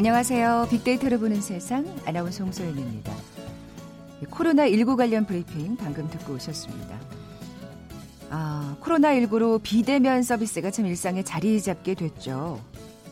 안녕하세요. 0.00 0.68
빅데이터를 0.70 1.18
보는 1.18 1.42
세상 1.42 1.84
아나운서 2.06 2.42
홍소연입니다. 2.42 3.12
코로나19 4.30 4.96
관련 4.96 5.26
브리핑 5.26 5.76
방금 5.76 6.08
듣고 6.08 6.36
오셨습니다. 6.36 6.98
아, 8.30 8.78
코로나19로 8.80 9.62
비대면 9.62 10.22
서비스가 10.22 10.70
참 10.70 10.86
일상에 10.86 11.22
자리 11.22 11.60
잡게 11.60 11.92
됐죠. 11.92 12.58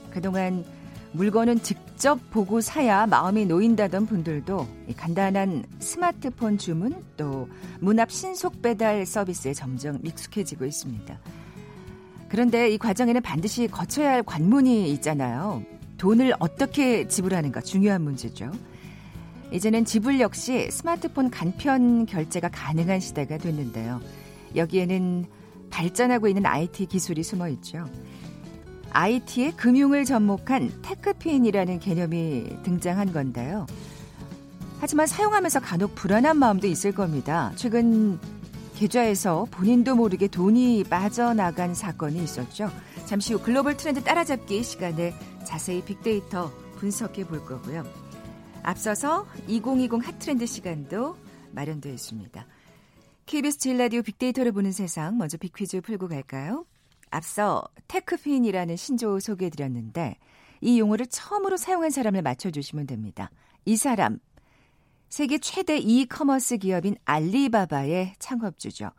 그동안 0.08 0.64
물건은 1.12 1.60
직접 1.60 2.18
보고 2.30 2.62
사야 2.62 3.06
마음이 3.06 3.44
놓인다던 3.44 4.06
분들도 4.06 4.66
간단한 4.96 5.64
스마트폰 5.80 6.56
주문 6.56 7.04
또 7.18 7.50
문 7.80 8.00
앞 8.00 8.10
신속 8.10 8.62
배달 8.62 9.04
서비스에 9.04 9.52
점점 9.52 9.98
익숙해지고 10.04 10.64
있습니다. 10.64 11.18
그런데 12.30 12.70
이 12.70 12.78
과정에는 12.78 13.20
반드시 13.20 13.68
거쳐야 13.68 14.10
할 14.12 14.22
관문이 14.22 14.90
있잖아요. 14.92 15.62
돈을 15.98 16.32
어떻게 16.38 17.06
지불하는가 17.06 17.60
중요한 17.60 18.02
문제죠. 18.02 18.50
이제는 19.52 19.84
지불 19.84 20.20
역시 20.20 20.70
스마트폰 20.70 21.30
간편 21.30 22.06
결제가 22.06 22.48
가능한 22.48 23.00
시대가 23.00 23.38
됐는데요. 23.38 24.00
여기에는 24.56 25.26
발전하고 25.70 26.28
있는 26.28 26.46
IT 26.46 26.86
기술이 26.86 27.22
숨어 27.22 27.48
있죠. 27.48 27.86
IT의 28.90 29.52
금융을 29.52 30.04
접목한 30.04 30.82
테크핀이라는 30.82 31.78
개념이 31.78 32.62
등장한 32.62 33.12
건데요. 33.12 33.66
하지만 34.80 35.06
사용하면서 35.06 35.60
간혹 35.60 35.94
불안한 35.94 36.36
마음도 36.36 36.66
있을 36.66 36.92
겁니다. 36.92 37.52
최근 37.56 38.18
계좌에서 38.76 39.46
본인도 39.50 39.96
모르게 39.96 40.28
돈이 40.28 40.84
빠져나간 40.84 41.74
사건이 41.74 42.22
있었죠. 42.22 42.70
잠시 43.06 43.32
후 43.32 43.40
글로벌 43.40 43.76
트렌드 43.76 44.02
따라잡기 44.04 44.62
시간에 44.62 45.14
자세히 45.48 45.82
빅데이터 45.82 46.52
분석해 46.76 47.24
볼 47.26 47.42
거고요. 47.42 47.82
앞서서 48.62 49.26
2020 49.46 50.06
핫트렌드 50.06 50.44
시간도 50.44 51.16
마련되어 51.52 51.90
있습니다. 51.90 52.46
KBS 53.24 53.58
제1라디오 53.58 54.02
빅데이터를 54.02 54.52
보는 54.52 54.72
세상 54.72 55.16
먼저 55.16 55.38
빅퀴즈 55.38 55.80
풀고 55.80 56.08
갈까요? 56.08 56.66
앞서 57.10 57.64
테크핀이라는 57.88 58.76
신조어 58.76 59.20
소개해드렸는데 59.20 60.18
이 60.60 60.78
용어를 60.78 61.06
처음으로 61.06 61.56
사용한 61.56 61.90
사람을 61.92 62.20
맞춰주시면 62.20 62.86
됩니다. 62.86 63.30
이 63.64 63.76
사람 63.76 64.18
세계 65.08 65.38
최대 65.38 65.78
이커머스 65.78 66.58
기업인 66.58 66.96
알리바바의 67.06 68.16
창업주죠. 68.18 68.90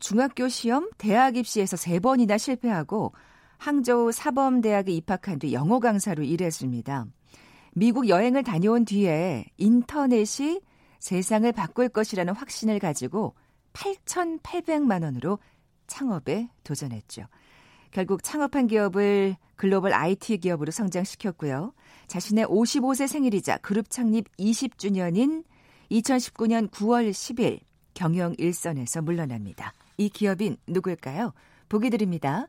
중학교 0.00 0.48
시험, 0.48 0.90
대학 0.98 1.38
입시에서 1.38 1.78
세 1.78 1.98
번이나 1.98 2.36
실패하고 2.36 3.14
항저우 3.62 4.10
사범대학에 4.10 4.90
입학한 4.90 5.38
뒤 5.38 5.52
영어 5.52 5.78
강사로 5.78 6.24
일했습니다. 6.24 7.06
미국 7.74 8.08
여행을 8.08 8.42
다녀온 8.42 8.84
뒤에 8.84 9.44
인터넷이 9.56 10.60
세상을 10.98 11.50
바꿀 11.52 11.88
것이라는 11.88 12.34
확신을 12.34 12.80
가지고 12.80 13.36
8,800만 13.72 15.04
원으로 15.04 15.38
창업에 15.86 16.48
도전했죠. 16.64 17.26
결국 17.92 18.24
창업한 18.24 18.66
기업을 18.66 19.36
글로벌 19.54 19.94
IT 19.94 20.38
기업으로 20.38 20.72
성장시켰고요. 20.72 21.72
자신의 22.08 22.46
55세 22.46 23.06
생일이자 23.06 23.58
그룹 23.58 23.90
창립 23.90 24.26
20주년인 24.38 25.44
2019년 25.88 26.68
9월 26.68 27.12
10일 27.12 27.60
경영 27.94 28.34
일선에서 28.38 29.02
물러납니다. 29.02 29.72
이 29.98 30.08
기업인 30.08 30.56
누굴까요? 30.66 31.32
보기 31.68 31.90
드립니다. 31.90 32.48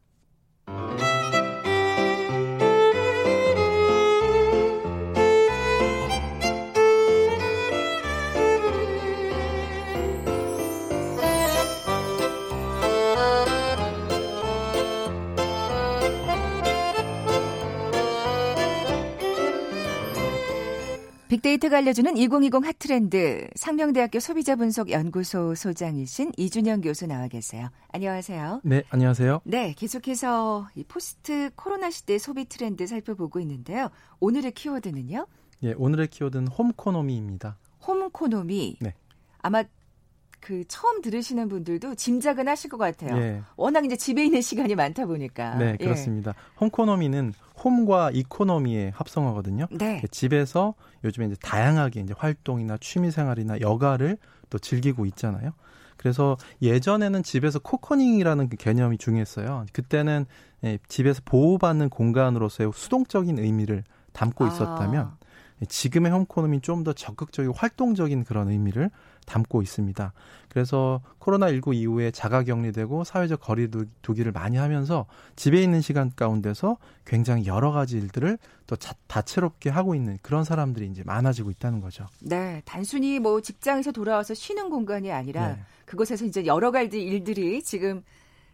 Música 0.77 1.30
빅데이터가 21.31 21.77
알려주는 21.77 22.17
2020 22.17 22.65
핫트렌드 22.65 23.47
상명대학교 23.55 24.19
소비자분석연구소 24.19 25.55
소장이신 25.55 26.33
이준영 26.35 26.81
교수 26.81 27.07
나와 27.07 27.29
계세요. 27.29 27.69
안녕하세요. 27.93 28.59
네, 28.65 28.83
안녕하세요. 28.89 29.39
네, 29.45 29.73
계속해서 29.77 30.67
이 30.75 30.83
포스트 30.83 31.49
코로나 31.55 31.89
시대 31.89 32.17
소비 32.17 32.43
트렌드 32.43 32.85
살펴보고 32.85 33.39
있는데요. 33.39 33.91
오늘의 34.19 34.51
키워드는요? 34.51 35.25
예, 35.63 35.73
오늘의 35.77 36.07
키워드는 36.07 36.49
홈코노미입니다. 36.49 37.57
홈코노미. 37.87 38.79
네. 38.81 38.93
아마 39.41 39.63
그 40.41 40.63
처음 40.67 41.01
들으시는 41.01 41.47
분들도 41.47 41.95
짐작은 41.95 42.47
하실 42.47 42.69
것 42.69 42.77
같아요. 42.77 43.15
예. 43.17 43.41
워낙 43.55 43.85
이제 43.85 43.95
집에 43.95 44.25
있는 44.25 44.41
시간이 44.41 44.75
많다 44.75 45.05
보니까. 45.05 45.55
네, 45.55 45.77
예. 45.79 45.83
그렇습니다. 45.83 46.33
예. 46.35 46.57
홈코노미는 46.59 47.33
홈과 47.63 48.09
이코노미의 48.11 48.91
합성어거든요. 48.95 49.67
네. 49.71 50.01
집에서 50.09 50.73
요즘에 51.03 51.27
이제 51.27 51.35
다양하게 51.41 52.01
이제 52.01 52.15
활동이나 52.17 52.77
취미 52.81 53.11
생활이나 53.11 53.61
여가를 53.61 54.17
또 54.49 54.57
즐기고 54.57 55.05
있잖아요. 55.05 55.51
그래서 55.95 56.35
예전에는 56.63 57.21
집에서 57.21 57.59
코커닝이라는 57.59 58.49
그 58.49 58.57
개념이 58.57 58.97
중요했어요. 58.97 59.67
그때는 59.71 60.25
예, 60.63 60.79
집에서 60.87 61.21
보호받는 61.23 61.89
공간으로서의 61.89 62.71
수동적인 62.73 63.37
의미를 63.37 63.83
담고 64.11 64.45
아. 64.45 64.47
있었다면 64.47 65.05
아. 65.05 65.17
지금의 65.67 66.11
홈코노미는 66.11 66.61
좀더 66.61 66.93
적극적이고 66.93 67.53
활동적인 67.53 68.23
그런 68.23 68.49
의미를 68.49 68.89
담고 69.25 69.61
있습니다. 69.61 70.13
그래서 70.49 71.01
코로나19 71.19 71.75
이후에 71.75 72.11
자가 72.11 72.43
격리되고 72.43 73.03
사회적 73.03 73.39
거리두기를 73.39 74.31
많이 74.31 74.57
하면서 74.57 75.05
집에 75.35 75.61
있는 75.61 75.81
시간 75.81 76.11
가운데서 76.15 76.77
굉장히 77.05 77.45
여러 77.45 77.71
가지 77.71 77.97
일들을 77.97 78.37
또 78.67 78.75
자, 78.75 78.93
다채롭게 79.07 79.69
하고 79.69 79.95
있는 79.95 80.17
그런 80.21 80.43
사람들이 80.43 80.87
이제 80.87 81.03
많아지고 81.05 81.51
있다는 81.51 81.79
거죠. 81.79 82.07
네, 82.19 82.61
단순히 82.65 83.19
뭐 83.19 83.41
직장에서 83.41 83.91
돌아와서 83.91 84.33
쉬는 84.33 84.69
공간이 84.69 85.11
아니라 85.11 85.49
네. 85.49 85.59
그곳에서 85.85 86.25
이제 86.25 86.45
여러 86.45 86.71
가지 86.71 87.01
일들이 87.01 87.61
지금 87.63 88.03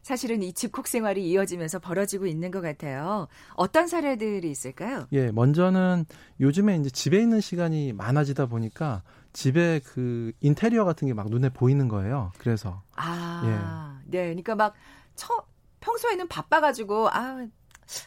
사실은 0.07 0.42
이 0.42 0.54
집콕 0.54 0.88
생활이 0.88 1.30
이어지면서 1.30 1.80
벌어지고 1.80 2.27
있는 2.27 2.50
것 2.50 2.62
같아요. 2.62 3.27
어떤 3.56 3.88
사례들이 3.88 4.50
있을까요? 4.50 5.06
예, 5.12 5.31
먼저는 5.31 6.06
요즘에 6.39 6.77
이제 6.77 6.89
집에 6.89 7.19
있는 7.19 7.42
시간이 7.42 7.92
많아지다 7.92 8.45
보니까 8.45 9.04
집에 9.33 9.81
그 9.83 10.31
인테리어 10.39 10.86
같은 10.86 11.09
게 11.09 11.13
막 11.13 11.30
눈에 11.30 11.50
보이는 11.50 11.89
거예요. 11.89 12.31
그래서 12.38 12.83
아, 12.95 14.00
예. 14.06 14.09
네, 14.09 14.24
그러니까 14.27 14.56
막 14.56 14.75
처, 15.15 15.45
평소에는 15.81 16.30
바빠가지고 16.30 17.09
아 17.09 17.45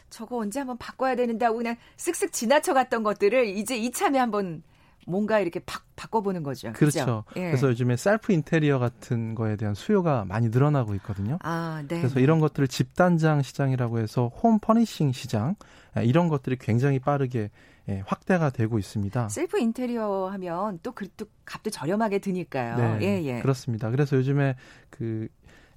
저거 0.09 0.37
언제 0.37 0.59
한번 0.59 0.79
바꿔야 0.79 1.15
되는데 1.15 1.45
하고 1.45 1.57
그냥 1.59 1.75
쓱쓱 1.97 2.31
지나쳐 2.31 2.73
갔던 2.73 3.03
것들을 3.03 3.45
이제 3.45 3.77
이참에 3.77 4.17
한번 4.17 4.63
뭔가 5.07 5.39
이렇게 5.39 5.59
바, 5.59 5.81
바꿔보는 5.95 6.43
거죠. 6.43 6.71
그렇죠. 6.73 7.23
예. 7.35 7.41
그래서 7.41 7.69
요즘에 7.69 7.95
셀프 7.95 8.33
인테리어 8.33 8.79
같은 8.79 9.35
거에 9.35 9.55
대한 9.55 9.73
수요가 9.73 10.25
많이 10.25 10.49
늘어나고 10.49 10.95
있거든요. 10.95 11.37
아, 11.41 11.83
네. 11.87 11.99
그래서 11.99 12.19
이런 12.19 12.39
것들을 12.39 12.67
집단장 12.67 13.41
시장이라고 13.41 13.99
해서 13.99 14.27
home 14.27 14.59
furnishing 14.59 15.11
시장 15.11 15.55
예, 15.97 16.03
이런 16.05 16.27
것들이 16.27 16.57
굉장히 16.57 16.99
빠르게 16.99 17.49
예, 17.89 18.03
확대가 18.05 18.49
되고 18.51 18.77
있습니다. 18.77 19.29
셀프 19.29 19.59
인테리어 19.59 20.29
하면 20.33 20.79
또 20.83 20.91
그또 20.91 21.25
값도 21.45 21.71
저렴하게 21.71 22.19
드니까요. 22.19 22.77
네, 22.77 22.99
예, 23.01 23.23
예. 23.23 23.41
그렇습니다. 23.41 23.89
그래서 23.89 24.17
요즘에 24.17 24.55
그 24.89 25.27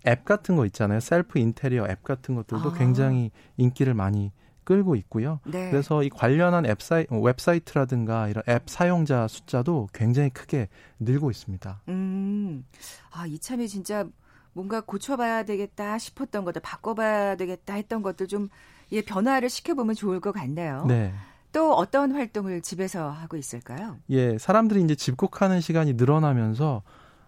앱 0.07 0.25
같은 0.25 0.57
거 0.57 0.67
있잖아요. 0.67 1.01
셀프 1.01 1.39
인테리어 1.39 1.87
앱 1.89 2.03
같은 2.03 2.35
것들도 2.35 2.71
아. 2.71 2.75
굉장히 2.75 3.31
인기를 3.57 3.95
많이 3.95 4.33
끌고 4.65 4.97
있고요. 4.97 5.41
네. 5.45 5.71
그래서 5.71 6.03
이 6.03 6.09
관련한 6.09 6.67
앱사이, 6.67 7.07
웹사이트라든가 7.11 8.29
이런 8.29 8.43
앱 8.49 8.69
사용자 8.69 9.29
숫자도 9.29 9.89
굉장히 9.93 10.31
크게 10.31 10.69
늘고 11.01 11.31
있습니다. 11.31 11.83
음, 11.89 12.65
아, 13.13 13.27
이참에 13.27 13.67
진짜 13.67 14.07
뭔가 14.53 14.81
고쳐봐야 14.81 15.45
되겠다 15.45 15.99
싶었던 15.99 16.45
것들, 16.45 16.63
바꿔봐야 16.63 17.37
되겠다 17.37 17.75
했던 17.75 18.03
것들 18.03 18.29
좀 18.29 18.49
예, 18.93 19.03
변화를 19.03 19.49
시켜보면 19.49 19.95
좋을 19.95 20.21
것 20.21 20.33
같네요. 20.33 20.85
네. 20.87 21.13
또 21.53 21.73
어떤 21.73 22.13
활동을 22.13 22.63
집에서 22.63 23.11
하고 23.11 23.37
있을까요? 23.37 23.97
예, 24.11 24.39
사람들이 24.39 24.83
이제 24.83 24.95
집콕하는 24.97 25.61
시간이 25.61 25.95
늘어나면서 25.95 26.83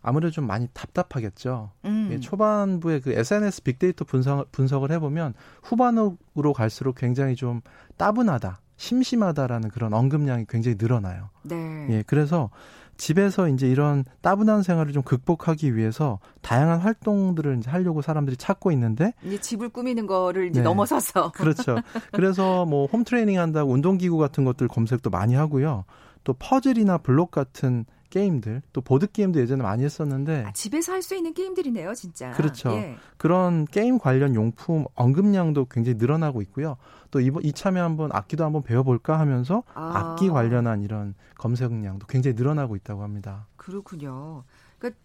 아무래도 0.06 0.30
좀 0.30 0.46
많이 0.46 0.68
답답하겠죠. 0.72 1.72
음. 1.84 2.10
예, 2.12 2.20
초반부에 2.20 3.00
그 3.00 3.10
SNS 3.10 3.64
빅데이터 3.64 4.04
분석, 4.04 4.52
분석을 4.52 4.92
해보면 4.92 5.34
후반으로 5.64 6.52
갈수록 6.54 6.94
굉장히 6.94 7.34
좀 7.34 7.60
따분하다, 7.96 8.60
심심하다라는 8.76 9.70
그런 9.70 9.92
언급량이 9.92 10.44
굉장히 10.48 10.76
늘어나요. 10.78 11.30
네. 11.42 11.88
예, 11.90 12.04
그래서 12.06 12.50
집에서 12.98 13.48
이제 13.48 13.68
이런 13.68 14.04
따분한 14.22 14.62
생활을 14.62 14.92
좀 14.92 15.02
극복하기 15.02 15.74
위해서 15.74 16.20
다양한 16.40 16.78
활동들을 16.78 17.58
이제 17.58 17.68
하려고 17.68 18.00
사람들이 18.00 18.36
찾고 18.36 18.70
있는데 18.72 19.12
이제 19.24 19.38
집을 19.40 19.70
꾸미는 19.70 20.06
거를 20.06 20.46
이제 20.46 20.60
네. 20.60 20.64
넘어서서 20.64 21.32
그렇죠. 21.34 21.78
그래서 22.12 22.64
뭐 22.64 22.86
홈 22.86 23.02
트레이닝 23.02 23.40
한다고 23.40 23.72
운동기구 23.72 24.18
같은 24.18 24.44
것들 24.44 24.68
검색도 24.68 25.10
많이 25.10 25.34
하고요. 25.34 25.84
또 26.22 26.32
퍼즐이나 26.32 26.98
블록 26.98 27.32
같은 27.32 27.84
게임들 28.10 28.62
또 28.72 28.80
보드 28.80 29.10
게임도 29.10 29.40
예전에 29.40 29.62
많이 29.62 29.84
했었는데 29.84 30.44
아, 30.46 30.52
집에서 30.52 30.92
할 30.92 31.02
수 31.02 31.14
있는 31.14 31.34
게임들이네요, 31.34 31.94
진짜. 31.94 32.32
그렇죠. 32.32 32.70
예. 32.72 32.96
그런 33.16 33.64
게임 33.66 33.98
관련 33.98 34.34
용품 34.34 34.86
언급량도 34.94 35.66
굉장히 35.66 35.98
늘어나고 35.98 36.42
있고요. 36.42 36.76
또 37.10 37.20
이번 37.20 37.44
이참에 37.44 37.78
한번 37.80 38.10
악기도 38.12 38.44
한번 38.44 38.62
배워볼까 38.62 39.18
하면서 39.18 39.62
아. 39.74 39.92
악기 39.94 40.28
관련한 40.28 40.82
이런 40.82 41.14
검색량도 41.38 42.06
굉장히 42.06 42.34
늘어나고 42.34 42.76
있다고 42.76 43.02
합니다. 43.02 43.46
그렇군요. 43.56 44.44
그러니까 44.78 45.00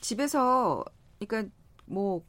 집에서 0.00 0.84
그러니까 1.18 1.50
뭐 1.86 2.22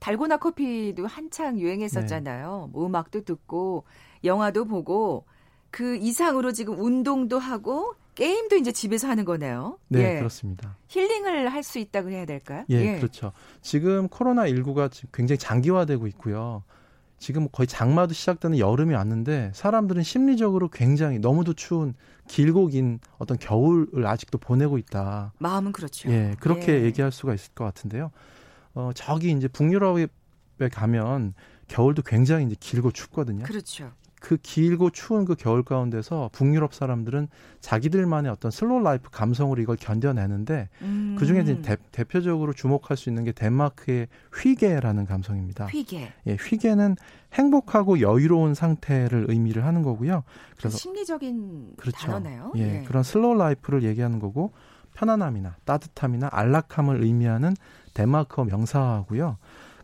달고나 0.00 0.36
커피도 0.36 1.06
한창 1.06 1.58
유행했었잖아요. 1.58 2.64
네. 2.66 2.72
뭐 2.72 2.86
음악도 2.86 3.22
듣고 3.22 3.84
영화도 4.22 4.66
보고 4.66 5.24
그 5.70 5.96
이상으로 5.96 6.52
지금 6.52 6.78
운동도 6.78 7.38
하고 7.38 7.94
게임도 8.14 8.56
이제 8.56 8.72
집에서 8.72 9.08
하는 9.08 9.24
거네요. 9.24 9.78
네, 9.88 10.14
예. 10.14 10.18
그렇습니다. 10.18 10.76
힐링을 10.88 11.52
할 11.52 11.62
수 11.64 11.78
있다고 11.78 12.10
해야 12.10 12.26
될까요? 12.26 12.64
예, 12.70 12.76
예, 12.76 12.96
그렇죠. 12.98 13.32
지금 13.62 14.08
코로나 14.08 14.44
19가 14.44 14.90
굉장히 15.12 15.38
장기화되고 15.38 16.06
있고요. 16.08 16.62
지금 17.18 17.48
거의 17.50 17.66
장마도 17.66 18.12
시작되는 18.12 18.58
여름이 18.58 18.92
왔는데 18.92 19.52
사람들은 19.54 20.02
심리적으로 20.02 20.68
굉장히 20.68 21.18
너무도 21.18 21.54
추운 21.54 21.94
길고 22.28 22.66
긴 22.66 23.00
어떤 23.18 23.38
겨울을 23.38 24.06
아직도 24.06 24.36
보내고 24.38 24.76
있다. 24.76 25.32
마음은 25.38 25.72
그렇죠. 25.72 26.10
예, 26.10 26.34
그렇게 26.38 26.80
예. 26.80 26.84
얘기할 26.84 27.12
수가 27.12 27.32
있을 27.34 27.52
것 27.54 27.64
같은데요. 27.64 28.10
어, 28.74 28.90
저기 28.94 29.30
이제 29.32 29.48
북유럽에 29.48 30.08
가면 30.70 31.32
겨울도 31.68 32.02
굉장히 32.02 32.44
이제 32.44 32.56
길고 32.60 32.90
춥거든요. 32.90 33.44
그렇죠. 33.44 33.90
그 34.24 34.38
길고 34.38 34.88
추운 34.88 35.26
그 35.26 35.34
겨울 35.34 35.62
가운데서 35.62 36.30
북유럽 36.32 36.72
사람들은 36.72 37.28
자기들만의 37.60 38.32
어떤 38.32 38.50
slow 38.50 38.82
life 38.82 39.10
감성으로 39.10 39.60
이걸 39.60 39.76
견뎌내는데 39.76 40.70
음. 40.80 41.16
그 41.18 41.26
중에 41.26 41.42
이제 41.42 41.60
대, 41.60 42.04
표적으로 42.04 42.54
주목할 42.54 42.96
수 42.96 43.10
있는 43.10 43.24
게 43.24 43.32
덴마크의 43.32 44.08
휘게라는 44.34 45.04
감성입니다. 45.04 45.66
휘게. 45.66 46.10
예, 46.26 46.36
휘게는 46.36 46.96
행복하고 47.34 48.00
여유로운 48.00 48.54
상태를 48.54 49.26
의미를 49.28 49.66
하는 49.66 49.82
거고요. 49.82 50.24
그래서 50.56 50.78
심리적인 50.78 51.74
그렇죠. 51.76 52.06
단어네요. 52.06 52.52
예, 52.56 52.78
예, 52.78 52.82
그런 52.84 53.02
slow 53.02 53.34
life를 53.34 53.82
얘기하는 53.82 54.20
거고 54.20 54.52
편안함이나 54.94 55.56
따뜻함이나 55.66 56.30
안락함을 56.32 57.02
의미하는 57.02 57.52
덴마크어 57.92 58.44
명사하고요. 58.44 59.36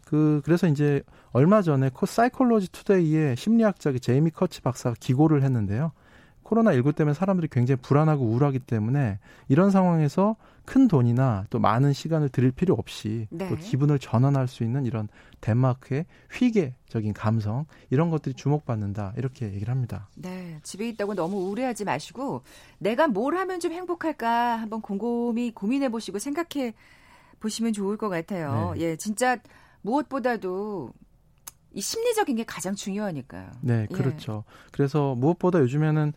그 0.07 0.41
그래서 0.47 0.67
이제 0.67 1.03
얼마 1.33 1.63
전에 1.63 1.91
코 1.91 2.07
사이콜로지 2.07 2.73
투데이에 2.73 3.37
심리학자 3.37 3.93
제이미 3.99 4.31
커츠 4.31 4.61
박사가 4.61 4.97
기고를 4.99 5.43
했는데요. 5.43 5.93
코로나 6.43 6.73
19 6.73 6.95
때문에 6.95 7.15
사람들이 7.15 7.47
굉장히 7.49 7.81
불안하고 7.81 8.25
우울하기 8.25 8.59
때문에 8.59 9.21
이런 9.47 9.71
상황에서 9.71 10.35
큰 10.65 10.89
돈이나 10.89 11.45
또 11.49 11.61
많은 11.61 11.93
시간을 11.93 12.29
들일 12.29 12.51
필요 12.51 12.75
없이 12.75 13.29
네. 13.31 13.49
또 13.49 13.55
기분을 13.55 14.01
전환할 14.01 14.49
수 14.49 14.65
있는 14.65 14.85
이런 14.85 15.09
덴마크의 15.41 16.07
휘계적인 16.33 17.15
감성 17.15 17.67
이런 17.91 18.11
것들이 18.11 18.35
주목받는다 18.35 19.15
이렇게 19.17 19.47
얘기를 19.47 19.73
합니다. 19.73 20.09
네, 20.17 20.59
집에 20.65 20.89
있다고 20.89 21.15
너무 21.15 21.37
우울해하지 21.37 21.85
마시고 21.85 22.43
내가 22.79 23.07
뭘 23.07 23.37
하면 23.37 23.61
좀 23.61 23.73
행복할까 23.73 24.57
한번 24.57 24.81
곰곰이 24.81 25.53
고민해 25.53 25.89
보시고 25.91 26.19
생각해 26.19 26.75
보시면 27.39 27.73
좋을 27.73 27.97
것 27.97 28.09
같아요. 28.09 28.73
네. 28.75 28.81
예, 28.81 28.97
진짜 28.97 29.39
무엇보다도 29.83 30.93
이 31.73 31.81
심리적인 31.81 32.37
게 32.37 32.45
가장 32.45 32.75
중요하니까요. 32.75 33.51
네, 33.61 33.87
예. 33.91 33.95
그렇죠. 33.95 34.45
예. 34.47 34.69
그래서 34.73 35.15
무엇보다 35.15 35.61
요즘에는 35.61 36.13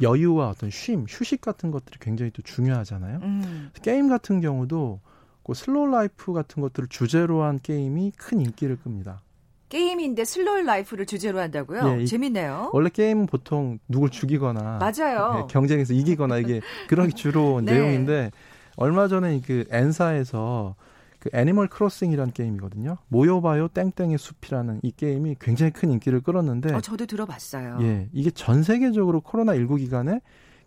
여유와 0.00 0.50
어떤 0.50 0.70
쉼, 0.70 1.04
휴식 1.08 1.40
같은 1.40 1.70
것들이 1.70 1.98
굉장히 2.00 2.30
또 2.30 2.42
중요하잖아요. 2.42 3.18
음. 3.22 3.70
게임 3.82 4.08
같은 4.08 4.40
경우도 4.40 5.00
그 5.42 5.54
slow 5.54 5.88
life 5.88 6.32
같은 6.32 6.62
것들을 6.62 6.88
주제로 6.88 7.42
한 7.42 7.58
게임이 7.60 8.12
큰 8.16 8.40
인기를 8.40 8.76
끕니다. 8.82 9.22
게임인데 9.70 10.24
slow 10.24 10.62
life를 10.62 11.06
주제로 11.06 11.40
한다고요? 11.40 12.00
예, 12.00 12.04
재밌네요. 12.06 12.70
원래 12.72 12.88
게임은 12.88 13.26
보통 13.26 13.78
누굴 13.88 14.10
죽이거나 14.10 14.78
맞아요. 14.78 15.34
네, 15.34 15.46
경쟁에서 15.50 15.92
이기거나 15.94 16.38
이게 16.38 16.60
그런 16.88 17.10
주로 17.14 17.60
네. 17.60 17.72
내용인데 17.72 18.30
얼마 18.76 19.08
전에 19.08 19.40
그 19.44 19.64
N사에서 19.70 20.74
그 21.18 21.30
Animal 21.32 21.68
Crossing이라는 21.68 22.32
게임이거든요. 22.32 22.96
모여봐요 23.08 23.68
땡땡의 23.68 24.18
숲이라는 24.18 24.80
이 24.82 24.92
게임이 24.92 25.36
굉장히 25.40 25.72
큰 25.72 25.90
인기를 25.90 26.20
끌었는데 26.20 26.74
어, 26.74 26.80
저도 26.80 27.06
들어봤어요. 27.06 27.78
예, 27.82 28.08
이게 28.12 28.30
전 28.30 28.62
세계적으로 28.62 29.20
코로나 29.20 29.54
19 29.54 29.76
기간에 29.76 30.20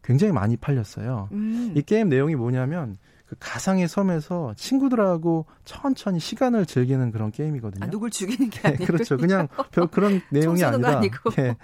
굉장히 0.03 0.33
많이 0.33 0.57
팔렸어요. 0.57 1.29
음. 1.31 1.73
이 1.75 1.81
게임 1.81 2.09
내용이 2.09 2.35
뭐냐면 2.35 2.97
그 3.31 3.37
가상의 3.39 3.87
섬에서 3.87 4.53
친구들하고 4.57 5.45
천천히 5.63 6.19
시간을 6.19 6.65
즐기는 6.65 7.11
그런 7.11 7.31
게임이거든요. 7.31 7.85
아, 7.85 7.89
누굴 7.89 8.09
죽이는 8.09 8.49
게 8.49 8.59
아니고 8.67 8.83
네, 8.83 8.85
그렇죠. 8.85 9.15
그냥 9.15 9.47
별 9.71 9.87
그런 9.87 10.21
내용이 10.31 10.61
아니라 10.65 10.99
네, 10.99 11.55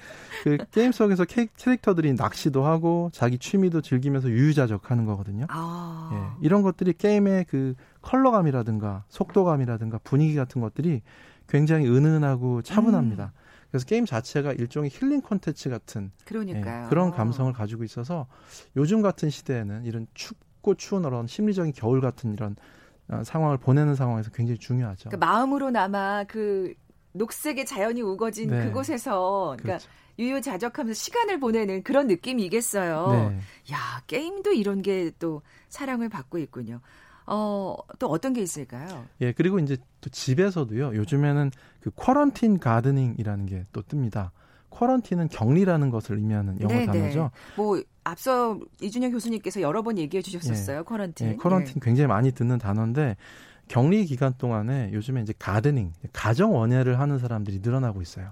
그 0.46 0.58
게임 0.72 0.94
속에서 0.94 1.25
캐, 1.25 1.50
릭터들이 1.65 2.13
낚시도 2.13 2.65
하고 2.65 3.10
자기 3.12 3.38
취미도 3.38 3.82
즐기면서 3.82 4.30
유유자적하는 4.30 5.03
거거든요. 5.03 5.46
아. 5.50 6.10
예, 6.13 6.46
이런 6.46 6.62
것들이 6.62 6.94
게임의 6.94 7.48
그 7.50 7.75
컬러감이라든가 8.01 9.03
속도감이라든가 9.10 9.98
분위기 10.06 10.36
같은 10.36 10.62
것들이 10.62 11.01
굉장히 11.50 11.89
은은하고 11.89 12.62
차분합니다. 12.62 13.34
음. 13.36 13.48
그래서 13.72 13.86
게임 13.86 14.06
자체가 14.06 14.53
일종의 14.53 14.89
힐링 14.89 15.20
콘텐츠 15.20 15.70
같은 15.70 16.12
예, 16.86 16.88
그런 16.88 17.12
감성을 17.12 17.51
가지고 17.51 17.84
있어서 17.84 18.25
요즘 18.77 19.01
같은 19.01 19.30
시대에는 19.30 19.84
이런 19.84 20.08
춥고 20.67 20.75
추운 20.75 21.03
그런 21.03 21.27
심리적인 21.27 21.71
겨울 21.74 22.01
같은 22.01 22.33
이런 22.33 22.55
어, 23.09 23.21
상황을 23.24 23.57
보내는 23.57 23.95
상황에서 23.95 24.29
굉장히 24.31 24.59
중요하죠. 24.59 25.09
그러니까 25.09 25.25
마음으로나마 25.25 26.25
그 26.25 26.74
녹색의 27.13 27.65
자연이 27.65 28.01
우거진 28.01 28.50
네. 28.50 28.65
그곳에서 28.65 29.55
그러니까 29.57 29.77
그렇죠. 29.86 29.89
유유자적하면서 30.19 30.93
시간을 30.97 31.39
보내는 31.39 31.83
그런 31.83 32.07
느낌이겠어요. 32.07 33.07
네. 33.12 33.39
야 33.74 34.01
게임도 34.07 34.51
이런 34.51 34.81
게 34.81 35.12
또 35.19 35.41
사랑을 35.69 36.09
받고 36.09 36.38
있군요. 36.39 36.81
어, 37.25 37.75
또 38.00 38.07
어떤 38.07 38.33
게 38.33 38.41
있을까요? 38.41 39.05
예, 39.21 39.31
그리고 39.31 39.59
이제 39.59 39.77
또 40.01 40.09
집에서도요. 40.09 40.95
요즘에는 40.95 41.51
그 41.81 41.91
쿼런틴 41.91 42.59
가드닝이라는 42.59 43.45
게 43.45 43.65
또 43.71 43.81
뜹니다. 43.83 44.31
쿼런틴은 44.69 45.29
격리라는 45.29 45.89
것을 45.89 46.17
의미하는 46.17 46.59
영어 46.62 46.74
네네. 46.74 46.86
단어죠. 46.86 47.31
뭐 47.55 47.81
앞서 48.08 48.58
이준영 48.82 49.12
교수님께서 49.12 49.62
여러 49.62 49.82
번 49.82 49.98
얘기해 49.98 50.22
주셨었어요. 50.22 50.80
예. 50.80 50.84
쿼런틴. 50.84 51.28
예, 51.28 51.36
쿼런틴 51.36 51.76
예. 51.76 51.80
굉장히 51.82 52.08
많이 52.08 52.32
듣는 52.32 52.58
단어인데 52.58 53.18
격리 53.68 54.06
기간 54.06 54.34
동안에 54.38 54.92
요즘에 54.94 55.22
이제 55.22 55.34
가드닝, 55.38 55.92
가정 56.14 56.56
원예를 56.56 57.00
하는 57.00 57.20
사람들이 57.20 57.60
늘어나고 57.62 58.02
있어요. 58.02 58.32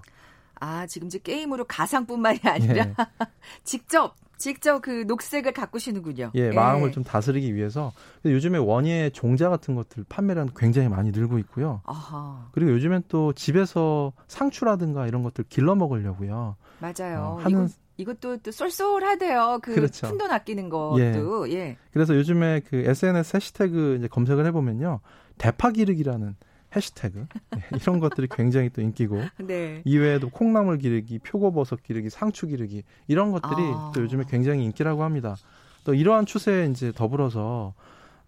아, 0.58 0.86
지금 0.86 1.08
이제 1.08 1.18
게임으로 1.18 1.66
가상뿐만이 1.66 2.40
아니라 2.44 2.86
예. 2.86 2.94
직접 3.64 4.16
직접 4.38 4.80
그 4.80 5.04
녹색을 5.06 5.52
가꾸시는군요. 5.52 6.30
예, 6.34 6.50
마음을 6.50 6.88
예. 6.88 6.92
좀 6.92 7.04
다스리기 7.04 7.54
위해서. 7.54 7.92
요즘에 8.24 8.58
원예 8.58 9.10
종자 9.10 9.50
같은 9.50 9.74
것들 9.74 10.04
판매량 10.08 10.48
굉장히 10.56 10.88
많이 10.88 11.10
늘고 11.10 11.38
있고요. 11.40 11.82
아하. 11.84 12.48
그리고 12.52 12.72
요즘엔 12.72 13.04
또 13.08 13.32
집에서 13.34 14.12
상추라든가 14.28 15.06
이런 15.06 15.22
것들 15.22 15.44
길러 15.48 15.74
먹으려고요. 15.74 16.56
맞아요. 16.80 17.20
어, 17.20 17.36
하는 17.42 17.68
이것, 17.98 18.20
도 18.20 18.36
또 18.36 18.50
쏠쏠하대요. 18.50 19.60
그 19.62 19.74
그렇죠. 19.74 20.08
푼돈 20.08 20.30
아끼는 20.30 20.68
것도. 20.68 21.50
예. 21.50 21.54
예. 21.54 21.76
그래서 21.92 22.14
요즘에 22.14 22.60
그 22.68 22.76
SNS 22.76 23.36
해시태그 23.36 23.96
이제 23.98 24.08
검색을 24.08 24.44
해보면요. 24.46 25.00
대파 25.38 25.70
기르기라는 25.70 26.36
해시태그 26.74 27.26
네, 27.52 27.62
이런 27.80 28.00
것들이 28.00 28.28
굉장히 28.30 28.70
또 28.70 28.82
인기고 28.82 29.20
네. 29.38 29.82
이외에도 29.84 30.28
콩나물 30.28 30.78
기르기, 30.78 31.18
표고버섯 31.20 31.82
기르기, 31.82 32.10
상추 32.10 32.46
기르기 32.46 32.82
이런 33.06 33.30
것들이 33.32 33.54
아. 33.58 33.92
또 33.94 34.02
요즘에 34.02 34.24
굉장히 34.28 34.64
인기라고 34.64 35.02
합니다. 35.02 35.36
또 35.84 35.94
이러한 35.94 36.26
추세에 36.26 36.66
이제 36.66 36.92
더불어서 36.92 37.74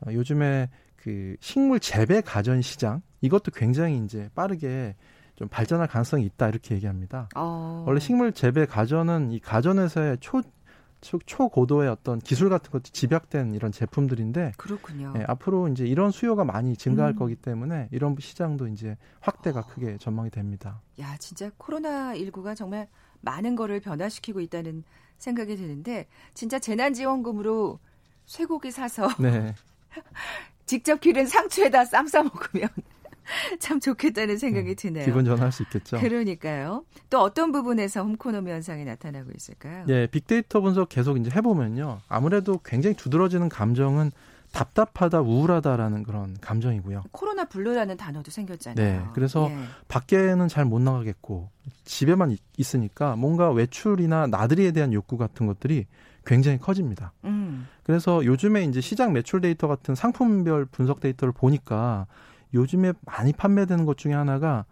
어, 0.01 0.13
요즘에 0.13 0.71
그 0.97 1.37
식물 1.41 1.81
재배 1.81 2.21
가전 2.21 2.63
시장 2.63 3.03
이것도 3.21 3.51
굉장히 3.53 3.99
이제 4.05 4.31
빠르게 4.35 4.95
좀 5.39 5.47
발전할 5.47 5.87
가능성이 5.87 6.25
있다 6.25 6.49
이렇게 6.49 6.75
얘기합니다. 6.75 7.29
어. 7.37 7.85
원래 7.87 8.01
식물 8.01 8.33
재배 8.33 8.67
가전은 8.67 9.31
이 9.31 9.39
가전에서의 9.39 10.19
초 10.21 10.43
초고도의 11.01 11.89
어떤 11.89 12.19
기술 12.19 12.49
같은 12.49 12.73
것도 12.73 12.83
집약된 12.83 13.55
이런 13.55 13.71
제품들인데 13.71 14.55
그렇군요. 14.57 15.15
예, 15.17 15.25
앞으로 15.29 15.69
이제 15.69 15.87
이런 15.87 16.11
수요가 16.11 16.43
많이 16.45 16.77
증가할 16.77 17.13
음. 17.13 17.17
거기 17.17 17.37
때문에 17.37 17.89
이런 17.93 18.17
시장도 18.19 18.67
이제 18.67 18.97
확대가 19.21 19.61
어. 19.61 19.67
크게 19.69 19.99
전망이 19.99 20.29
됩니다. 20.31 20.83
야, 20.99 21.17
진짜 21.19 21.53
코로나 21.57 22.15
19가 22.15 22.57
정말 22.57 22.89
많은 23.21 23.55
거를 23.55 23.79
변화시키고 23.79 24.41
있다는 24.41 24.83
생각이 25.19 25.55
드는데 25.55 26.09
진짜 26.35 26.59
재난 26.59 26.93
지원금으로 26.95 27.79
쇠고기 28.27 28.73
사서 28.73 29.07
네. 29.21 29.55
직접 30.67 31.01
기른 31.01 31.27
상추에다 31.27 31.85
쌈 31.85 32.09
싸 32.09 32.25
먹으면 32.25 32.69
참 33.61 33.81
좋겠다는 33.81 34.39
생각이 34.39 34.71
음, 34.71 34.75
드네요. 34.77 35.05
기분 35.05 35.25
전환할 35.25 35.53
수 35.53 35.63
있겠죠. 35.65 35.99
그러니까요. 35.99 36.85
또 37.11 37.21
어떤 37.21 37.53
부분에서 37.53 38.03
홈코노미 38.03 38.51
현상이 38.51 38.85
나타나고 38.85 39.31
있을까요? 39.37 39.85
예, 39.89 40.07
빅데이터 40.07 40.61
분석 40.61 40.89
계속 40.89 41.19
이제 41.19 41.31
해보면요. 41.35 42.01
아무래도 42.09 42.61
굉장히 42.65 42.97
두드러지는 42.97 43.49
감정은 43.49 44.11
답답하다, 44.53 45.21
우울하다라는 45.21 46.05
그런 46.05 46.37
감정이고요. 46.41 47.05
코로나 47.13 47.45
블루라는 47.45 47.97
단어도 47.97 48.31
생겼잖아요. 48.31 49.01
네. 49.01 49.05
그래서 49.13 49.49
예. 49.51 49.59
밖에는 49.89 50.49
잘 50.49 50.65
못 50.65 50.81
나가겠고 50.81 51.51
집에만 51.85 52.31
있 52.57 52.75
으니까 52.75 53.17
뭔가 53.17 53.51
외출이나 53.51 54.27
나들이에 54.27 54.73
대한 54.73 54.93
욕구 54.93 55.17
같은 55.17 55.47
것들이 55.47 55.87
굉장히 56.27 56.59
커집니다. 56.59 57.13
음. 57.25 57.67
그래서 57.83 58.25
요즘에 58.25 58.65
이제 58.65 58.81
시장 58.81 59.13
매출 59.13 59.41
데이터 59.41 59.67
같은 59.67 59.95
상품별 59.95 60.67
분석 60.67 61.01
데이터를 61.01 61.33
보니까 61.33 62.07
요즘에 62.55 62.93
많이 63.03 63.33
판매되는 63.33 63.85
것 63.85 63.97
중에 63.97 64.13
하나가 64.13 64.65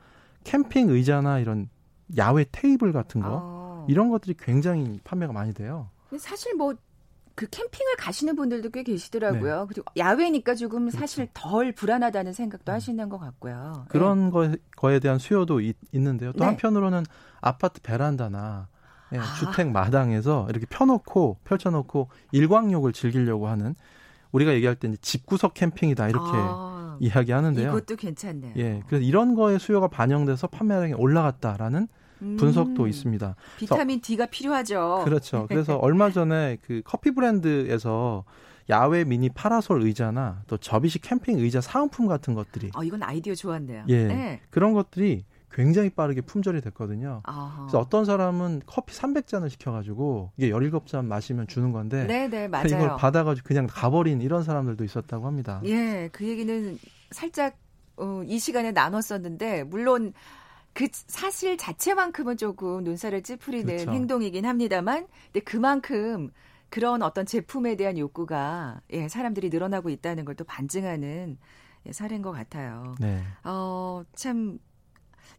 캠핑 0.45 0.91
의자나 0.91 1.39
이런 1.41 1.69
야외 2.17 2.45
테이블 2.51 2.93
같은 2.93 3.21
거 3.21 3.41
어. 3.43 3.87
이런 3.89 4.11
것들이 4.11 4.35
굉장히 4.39 5.01
판매가 5.05 5.33
많이 5.33 5.53
돼요. 5.53 5.91
사실 6.19 6.55
뭐그 6.55 7.49
캠핑을 7.51 7.97
가시는 7.99 8.37
분들도 8.37 8.71
꽤 8.71 8.83
계시더라고요. 8.83 9.61
네. 9.61 9.67
그리고 9.69 9.85
야외니까 9.97 10.55
조금 10.55 10.81
그렇죠. 10.81 10.99
사실 10.99 11.29
덜 11.35 11.73
불안하다는 11.73 12.33
생각도 12.33 12.73
음. 12.73 12.75
하시는 12.75 13.09
것 13.09 13.19
같고요. 13.19 13.87
그런 13.89 14.31
네. 14.31 14.57
거에 14.77 15.01
대한 15.01 15.19
수요도 15.19 15.61
있, 15.61 15.77
는데요또 15.93 16.39
네. 16.39 16.45
한편으로는 16.45 17.05
아파트 17.41 17.81
베란다나 17.83 18.69
예, 19.13 19.19
아. 19.19 19.35
주택 19.35 19.71
마당에서 19.71 20.47
이렇게 20.51 20.67
펴놓고 20.67 21.39
펼쳐놓고 21.45 22.09
일광욕을 22.33 22.93
즐기려고 22.93 23.49
하는 23.49 23.75
우리가 24.33 24.53
얘기할 24.55 24.77
때 24.77 24.95
집구석 24.97 25.55
캠핑이다 25.55 26.09
이렇게 26.09 26.31
아. 26.33 26.76
이야기하는데요. 27.01 27.69
이것도 27.69 27.97
괜찮네요. 27.97 28.53
예, 28.57 28.83
그래서 28.87 29.05
이런 29.05 29.35
거에 29.35 29.59
수요가 29.59 29.89
반영돼서 29.89 30.47
판매량이 30.47 30.95
올라갔다라는 30.95 31.89
음. 32.23 32.37
분석도 32.39 32.87
있습니다. 32.87 33.35
비타민 33.59 34.01
D가 34.01 34.27
필요하죠. 34.27 35.03
그렇죠. 35.05 35.47
그래서 35.51 35.77
얼마 35.77 36.11
전에 36.11 36.59
그 36.63 36.83
커피 36.85 37.11
브랜드에서 37.11 38.25
야외 38.69 39.05
미니 39.05 39.29
파라솔 39.29 39.83
의자나 39.83 40.43
또 40.47 40.57
접이식 40.57 41.03
캠핑 41.03 41.39
의자 41.39 41.61
사은품 41.61 42.07
같은 42.07 42.35
것들이 42.35 42.71
아 42.75 42.83
이건 42.83 43.03
아이디어 43.03 43.35
좋았네요. 43.35 43.85
예, 43.89 44.05
네. 44.05 44.41
그런 44.51 44.73
것들이 44.73 45.25
굉장히 45.57 45.89
빠르게 45.89 46.21
품절이 46.21 46.61
됐거든요. 46.61 47.23
아하. 47.25 47.63
그래서 47.63 47.79
어떤 47.79 48.05
사람은 48.05 48.61
커피 48.67 48.95
300잔을 48.95 49.49
시켜가지고 49.49 50.33
이게 50.37 50.51
17잔 50.51 51.07
마시면 51.07 51.47
주는 51.47 51.73
건데 51.73 52.07
네네, 52.07 52.29
네, 52.29 52.47
맞아요. 52.49 52.67
이걸 52.67 52.97
받아가지고 52.97 53.47
그냥 53.49 53.67
가버린 53.69 54.21
이런 54.21 54.45
사람들도 54.45 54.85
있었다고 54.85 55.27
합니다. 55.27 55.63
예, 55.65 56.11
그 56.13 56.29
얘기는 56.29 56.79
살짝 57.11 57.57
어, 57.97 58.23
이 58.27 58.39
시간에 58.39 58.71
나눴었는데 58.73 59.65
물론 59.65 60.13
그 60.75 60.89
사실 60.93 61.57
자체만큼은 61.57 62.37
조금 62.37 62.85
눈살을 62.85 63.23
찌푸리는 63.23 63.65
그렇죠. 63.67 63.91
행동이긴 63.93 64.45
합니다만 64.45 65.07
근데 65.33 65.41
그만큼 65.41 66.29
그런 66.69 67.01
어떤 67.01 67.25
제품에 67.25 67.77
대한 67.77 67.97
욕구가 67.97 68.83
예, 68.93 69.09
사람들이 69.09 69.49
늘어나고 69.49 69.89
있다는 69.89 70.27
걸 70.27 70.35
또 70.35 70.45
반증하는 70.45 71.39
예, 71.87 71.93
사례인 71.93 72.21
것 72.21 72.33
같아요. 72.33 72.95
네. 73.01 73.23
어, 73.45 74.03
참 74.15 74.59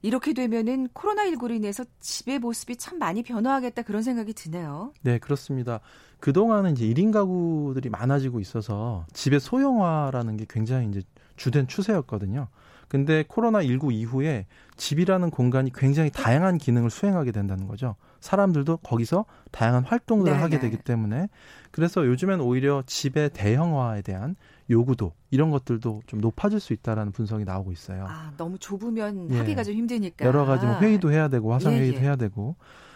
이렇게 0.02 0.34
되면은 0.34 0.90
코로나19로 0.90 1.56
인해서 1.56 1.84
집의 2.00 2.40
모습이 2.40 2.78
참 2.78 3.00
많이 3.00 3.24
변화하겠다 3.24 3.82
그런 3.84 4.04
생각이 4.04 4.34
드네요. 4.34 4.94
네, 5.02 5.18
그렇습니다. 5.18 5.80
그동안은 6.20 6.74
이제 6.74 6.86
1인 6.86 7.12
가구들이 7.12 7.90
많아지고 7.90 8.40
있어서 8.40 9.06
집의 9.14 9.40
소형화라는 9.40 10.38
게 10.38 10.46
굉장히 10.50 10.88
이제 10.88 11.02
주된 11.36 11.68
추세였거든요. 11.68 12.48
근데 12.88 13.24
코로나19 13.24 13.92
이후에 13.92 14.46
집이라는 14.78 15.30
공간이 15.30 15.72
굉장히 15.74 16.10
다양한 16.10 16.58
기능을 16.58 16.90
수행하게 16.90 17.32
된다는 17.32 17.68
거죠. 17.68 17.96
사람들도 18.22 18.78
거기서 18.78 19.26
다양한 19.52 19.84
활동들을 19.84 20.32
네네. 20.32 20.42
하게 20.42 20.56
네. 20.58 20.70
되기 20.70 20.78
때문에 20.78 21.28
그래서 21.72 22.06
요즘엔 22.06 22.40
오히려 22.40 22.84
집의 22.86 23.32
대형화에 23.32 24.02
대한 24.02 24.36
요구도 24.70 25.14
이런 25.32 25.52
것들도 25.52 26.02
좀 26.08 26.22
높아질 26.22 26.60
수 26.60 26.74
있다라는 26.74 27.12
분석이 27.12 27.46
나오고 27.46 27.72
있어요. 27.72 28.06
아, 28.08 28.32
너무 28.38 28.58
좁으면 28.58 29.32
예. 29.32 29.38
하기가 29.40 29.64
좀 29.64 29.74
힘드니까. 29.74 30.26
여러 30.26 30.46
가지 30.46 30.66
뭐 30.66 30.80
회의도 30.80 31.12
해야 31.12 31.28
되고 31.28 31.54
화상 31.54 31.74
회의도 31.74 31.98
예, 31.98 32.00
예. 32.00 32.04
해야 32.04 32.16
되고. 32.16 32.56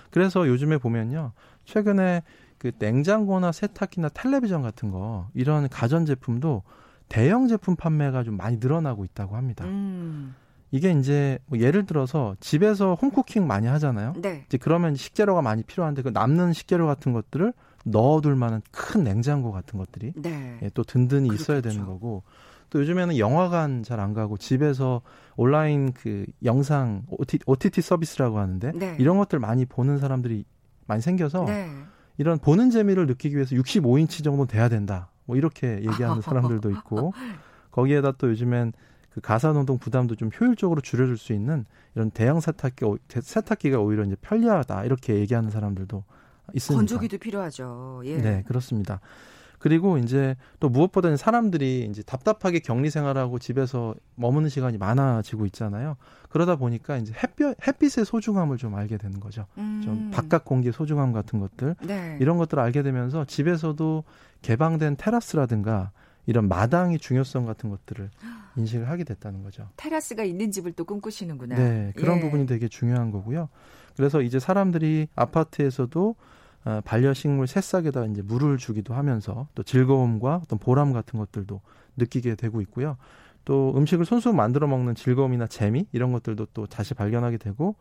그래서 0.10 0.48
요즘에 0.48 0.78
보면요. 0.78 1.32
최근에 1.66 2.24
그 2.58 2.72
냉장고나 2.78 3.52
세탁기나 3.52 4.10
텔레비전 4.10 4.62
같은 4.62 4.92
거 4.92 5.28
이런 5.34 5.68
가전 5.70 6.06
제품도 6.06 6.64
대형 7.10 7.48
제품 7.48 7.76
판매가 7.76 8.24
좀 8.24 8.38
많이 8.38 8.58
늘어나고 8.58 9.04
있다고 9.06 9.36
합니다. 9.36 9.66
음. 9.66 10.36
이게 10.72 10.92
이제 10.92 11.38
뭐 11.48 11.60
예를 11.60 11.86
들어서 11.86 12.36
집에서 12.40 12.96
홈쿠킹 12.96 13.46
많이 13.46 13.68
하잖아요. 13.68 14.14
네. 14.22 14.44
이제 14.48 14.58
그러면 14.58 14.96
식재료가 14.96 15.42
많이 15.42 15.64
필요한데 15.64 16.02
그 16.02 16.10
남는 16.10 16.54
식재료 16.54 16.88
같은 16.88 17.12
것들을 17.12 17.54
넣어둘 17.86 18.36
만한 18.36 18.62
큰 18.72 19.04
냉장고 19.04 19.52
같은 19.52 19.80
것들이 19.80 20.14
네. 20.16 20.60
예, 20.62 20.70
또 20.74 20.84
든든히 20.84 21.30
그렇겠죠. 21.30 21.44
있어야 21.44 21.62
되는 21.62 21.86
거고 21.86 22.24
또 22.70 22.80
요즘에는 22.80 23.18
영화관 23.18 23.84
잘 23.84 24.00
안 24.00 24.14
가고 24.14 24.38
집에서 24.38 25.02
온라인 25.36 25.92
그 25.94 26.26
영상 26.44 27.04
OTT 27.46 27.82
서비스라고 27.82 28.40
하는데 28.40 28.72
네. 28.74 28.96
이런 29.00 29.18
것들 29.18 29.40
많이 29.40 29.66
보는 29.66 29.98
사람들이 29.98 30.46
많이 30.88 31.02
생겨서 31.02 31.46
네. 31.46 31.70
이런 32.18 32.40
보는 32.40 32.70
재미를 32.70 33.08
느끼기 33.08 33.36
위해서 33.36 33.56
65인치 33.56 34.24
정도 34.24 34.46
돼야 34.46 34.70
된다. 34.70 35.10
뭐 35.26 35.36
이렇게 35.36 35.78
얘기하는 35.84 36.22
사람들도 36.22 36.70
있고 36.72 37.14
거기에다 37.72 38.14
또 38.14 38.30
요즘엔 38.30 38.74
그 39.10 39.20
가사 39.22 39.52
노동 39.52 39.78
부담도 39.78 40.16
좀 40.16 40.30
효율적으로 40.40 40.82
줄여줄 40.82 41.18
수 41.18 41.34
있는 41.34 41.66
이런 41.96 42.12
대형 42.12 42.40
세탁기 42.40 42.86
세탁기가 43.10 43.80
오히려 43.80 44.04
이제 44.04 44.16
편리하다 44.22 44.86
이렇게 44.86 45.16
얘기하는 45.16 45.50
사람들도 45.50 46.04
있습니다. 46.54 46.80
건조기도 46.80 47.18
필요하죠. 47.18 48.02
예. 48.06 48.18
네, 48.18 48.44
그렇습니다. 48.48 49.00
그리고 49.62 50.00
이제 50.00 50.36
또 50.60 50.70
무엇보다는 50.70 51.18
사람들이 51.18 51.88
이제 51.90 52.02
답답하게 52.02 52.60
격리 52.60 52.90
생활하고 52.90 53.38
집에서 53.38 53.94
머무는 54.16 54.50
시간이 54.50 54.80
많아지고 54.80 55.46
있잖아요. 55.46 55.98
그러다 56.30 56.56
보니까 56.56 56.98
이제 56.98 57.14
햇볕, 57.14 57.56
햇빛의 57.68 58.06
소중함을 58.06 58.58
좀 58.58 58.74
알게 58.74 58.98
되는 58.98 59.20
거죠. 59.20 59.46
음. 59.60 59.82
좀 59.84 60.12
바깥 60.12 60.46
공기의 60.46 60.74
소중함 60.74 61.14
같은 61.14 61.40
것들. 61.40 61.76
네. 61.84 62.18
이런 62.20 62.38
것들을 62.38 62.62
알게 62.62 62.82
되면서 62.82 63.24
집에서도 63.26 64.04
개방된 64.42 64.96
테라스라든가 64.98 65.92
이런 66.32 66.48
마당의 66.48 66.98
중요성 66.98 67.46
같은 67.46 67.70
것들을 67.70 68.10
인식을 68.56 68.90
하게 68.90 69.04
됐다는 69.04 69.44
거죠. 69.44 69.70
테라스가 69.76 70.24
있는 70.24 70.50
집을 70.52 70.72
또 70.72 70.86
꿈꾸시는구나. 70.86 71.56
네, 71.56 71.94
그런 71.98 72.18
예. 72.18 72.22
부분이 72.22 72.46
되게 72.46 72.68
중요한 72.68 73.12
거고요. 73.12 73.50
그래서 73.98 74.22
이제 74.22 74.40
사람들이 74.40 75.08
아파트에서도 75.16 76.16
어, 76.64 76.82
반려식물 76.86 77.48
새싹에다 77.48 78.06
이제 78.06 78.22
물을 78.22 78.58
주기도 78.58 78.94
하면서 78.94 79.48
또 79.56 79.64
즐거움과 79.64 80.42
어떤 80.44 80.58
보람 80.58 80.94
같은 80.94 81.20
것들도 81.20 81.60
느끼게 81.98 82.36
되고 82.36 82.62
있고요. 82.62 82.98
또 83.44 83.74
음식을 83.76 84.06
손수 84.06 84.32
만들어 84.32 84.68
먹는 84.68 84.96
즐거움이나 84.96 85.48
재미 85.48 85.86
이런 85.92 86.12
것들도 86.14 86.48
또 86.54 86.68
다시 86.68 86.94
발견하게 86.94 87.38
되고 87.38 87.76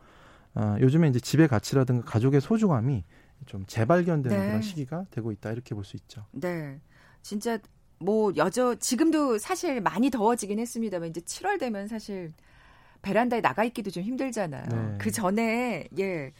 어, 0.55 0.77
요즘에 0.81 1.09
이제 1.09 1.21
집의 1.21 1.47
가치라든가 1.49 2.05
가족의 2.05 2.41
소중함이 2.41 3.05
좀 3.47 3.65
재발견되는 3.67 4.39
네. 4.39 4.47
그런 4.47 4.63
시기가 4.63 5.05
되고 5.11 5.31
있다 5.33 5.53
이렇게 5.53 5.75
볼 5.75 5.85
수 5.85 5.97
있죠. 5.97 6.25
네, 6.33 6.81
진짜 7.23 7.59
뭐 8.01 8.33
여저 8.37 8.75
지금도 8.77 9.39
사실 9.39 9.81
많이 9.81 10.11
더워지긴 10.11 10.59
했습니다만 10.59 11.11
이제 11.11 11.21
7월 11.21 11.61
되면 11.61 11.87
사실 11.87 12.33
베란다에 13.03 13.41
나가 13.41 13.63
있기도 13.65 13.91
좀 13.91 14.03
힘들잖아요. 14.03 14.67
네. 14.69 14.99
그 14.99 15.11
전에 15.11 15.87
예. 15.99 16.33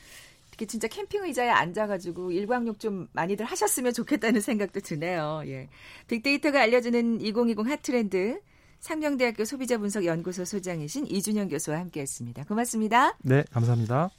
이렇게 0.49 0.67
진짜 0.67 0.89
캠핑 0.89 1.25
의자에 1.25 1.49
앉아가지고 1.49 2.33
일광욕 2.33 2.81
좀 2.81 3.09
많이들 3.13 3.47
하셨으면 3.47 3.93
좋겠다는 3.93 4.41
생각도 4.41 4.81
드네요. 4.81 5.43
예. 5.47 5.69
빅데이터가 6.09 6.61
알려주는 6.63 7.21
2020 7.21 7.67
핫트렌드 7.67 8.41
상명대학교 8.81 9.45
소비자분석연구소 9.45 10.45
소장이신 10.47 11.07
이준영 11.07 11.49
교수와 11.49 11.79
함께했습니다. 11.79 12.45
고맙습니다. 12.45 13.17
네, 13.23 13.45
감사합니다. 13.53 14.11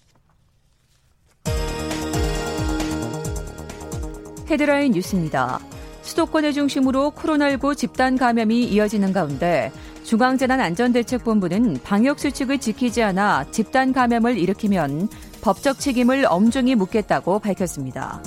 헤드라인 4.47 4.91
뉴스입니다. 4.91 5.59
수도권을 6.01 6.53
중심으로 6.53 7.11
코로나19 7.11 7.77
집단 7.77 8.17
감염이 8.17 8.63
이어지는 8.65 9.13
가운데 9.13 9.71
중앙재난안전대책본부는 10.03 11.79
방역수칙을 11.83 12.57
지키지 12.59 13.03
않아 13.03 13.45
집단 13.51 13.93
감염을 13.93 14.37
일으키면 14.37 15.09
법적 15.41 15.79
책임을 15.79 16.25
엄중히 16.27 16.75
묻겠다고 16.75 17.39
밝혔습니다. 17.39 18.21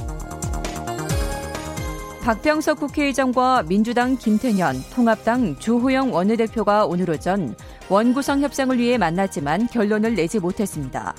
박병석 2.22 2.80
국회의장과 2.80 3.64
민주당 3.68 4.16
김태년, 4.16 4.76
통합당 4.94 5.58
주호영 5.58 6.14
원내대표가 6.14 6.86
오늘 6.86 7.10
오전 7.10 7.54
원구성 7.90 8.40
협상을 8.40 8.78
위해 8.78 8.96
만났지만 8.96 9.66
결론을 9.66 10.14
내지 10.14 10.38
못했습니다. 10.38 11.14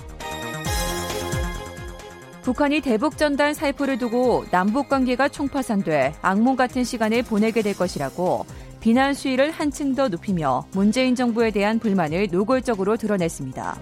북한이 2.45 2.81
대북 2.81 3.17
전단 3.17 3.55
살포를 3.55 3.97
두고 3.97 4.45
남북 4.51 4.87
관계가 4.87 5.29
총파산돼 5.29 6.13
악몽 6.21 6.55
같은 6.55 6.83
시간을 6.83 7.23
보내게 7.23 7.63
될 7.63 7.75
것이라고 7.75 8.45
비난 8.79 9.15
수위를 9.15 9.49
한층 9.49 9.95
더 9.95 10.09
높이며 10.09 10.63
문재인 10.73 11.15
정부에 11.15 11.49
대한 11.49 11.79
불만을 11.79 12.27
노골적으로 12.31 12.97
드러냈습니다. 12.97 13.79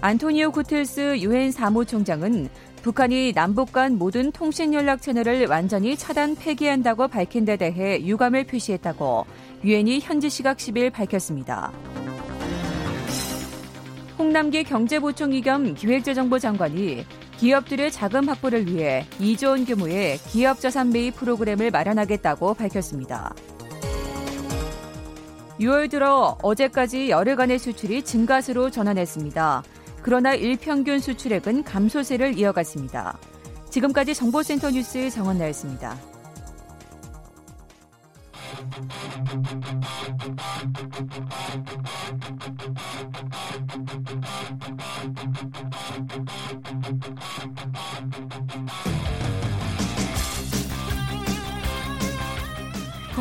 안토니오 0.00 0.52
구텔스 0.52 1.18
유엔 1.18 1.50
사무총장은 1.50 2.48
북한이 2.82 3.32
남북 3.32 3.72
간 3.72 3.98
모든 3.98 4.30
통신 4.30 4.74
연락 4.74 5.02
채널을 5.02 5.48
완전히 5.48 5.96
차단 5.96 6.36
폐기한다고 6.36 7.08
밝힌 7.08 7.44
데 7.44 7.56
대해 7.56 8.00
유감을 8.00 8.44
표시했다고 8.44 9.26
유엔이 9.64 9.98
현지 9.98 10.30
시각 10.30 10.58
10일 10.58 10.92
밝혔습니다. 10.92 11.72
홍남기 14.22 14.62
경제부총리 14.62 15.40
겸 15.40 15.74
기획재정부 15.74 16.38
장관이 16.38 17.04
기업들의 17.38 17.90
자금 17.90 18.28
확보를 18.28 18.68
위해 18.68 19.04
2조 19.18 19.48
원 19.48 19.64
규모의 19.64 20.16
기업 20.28 20.60
자산 20.60 20.90
매입 20.90 21.16
프로그램을 21.16 21.72
마련하겠다고 21.72 22.54
밝혔습니다. 22.54 23.34
6월 25.58 25.90
들어 25.90 26.38
어제까지 26.40 27.10
열흘간의 27.10 27.58
수출이 27.58 28.04
증가세로 28.04 28.70
전환했습니다. 28.70 29.64
그러나 30.02 30.34
일평균 30.34 31.00
수출액은 31.00 31.64
감소세를 31.64 32.38
이어갔습니다. 32.38 33.18
지금까지 33.70 34.14
정보센터 34.14 34.70
뉴스 34.70 35.10
정원 35.10 35.38
나였습니다. 35.38 35.96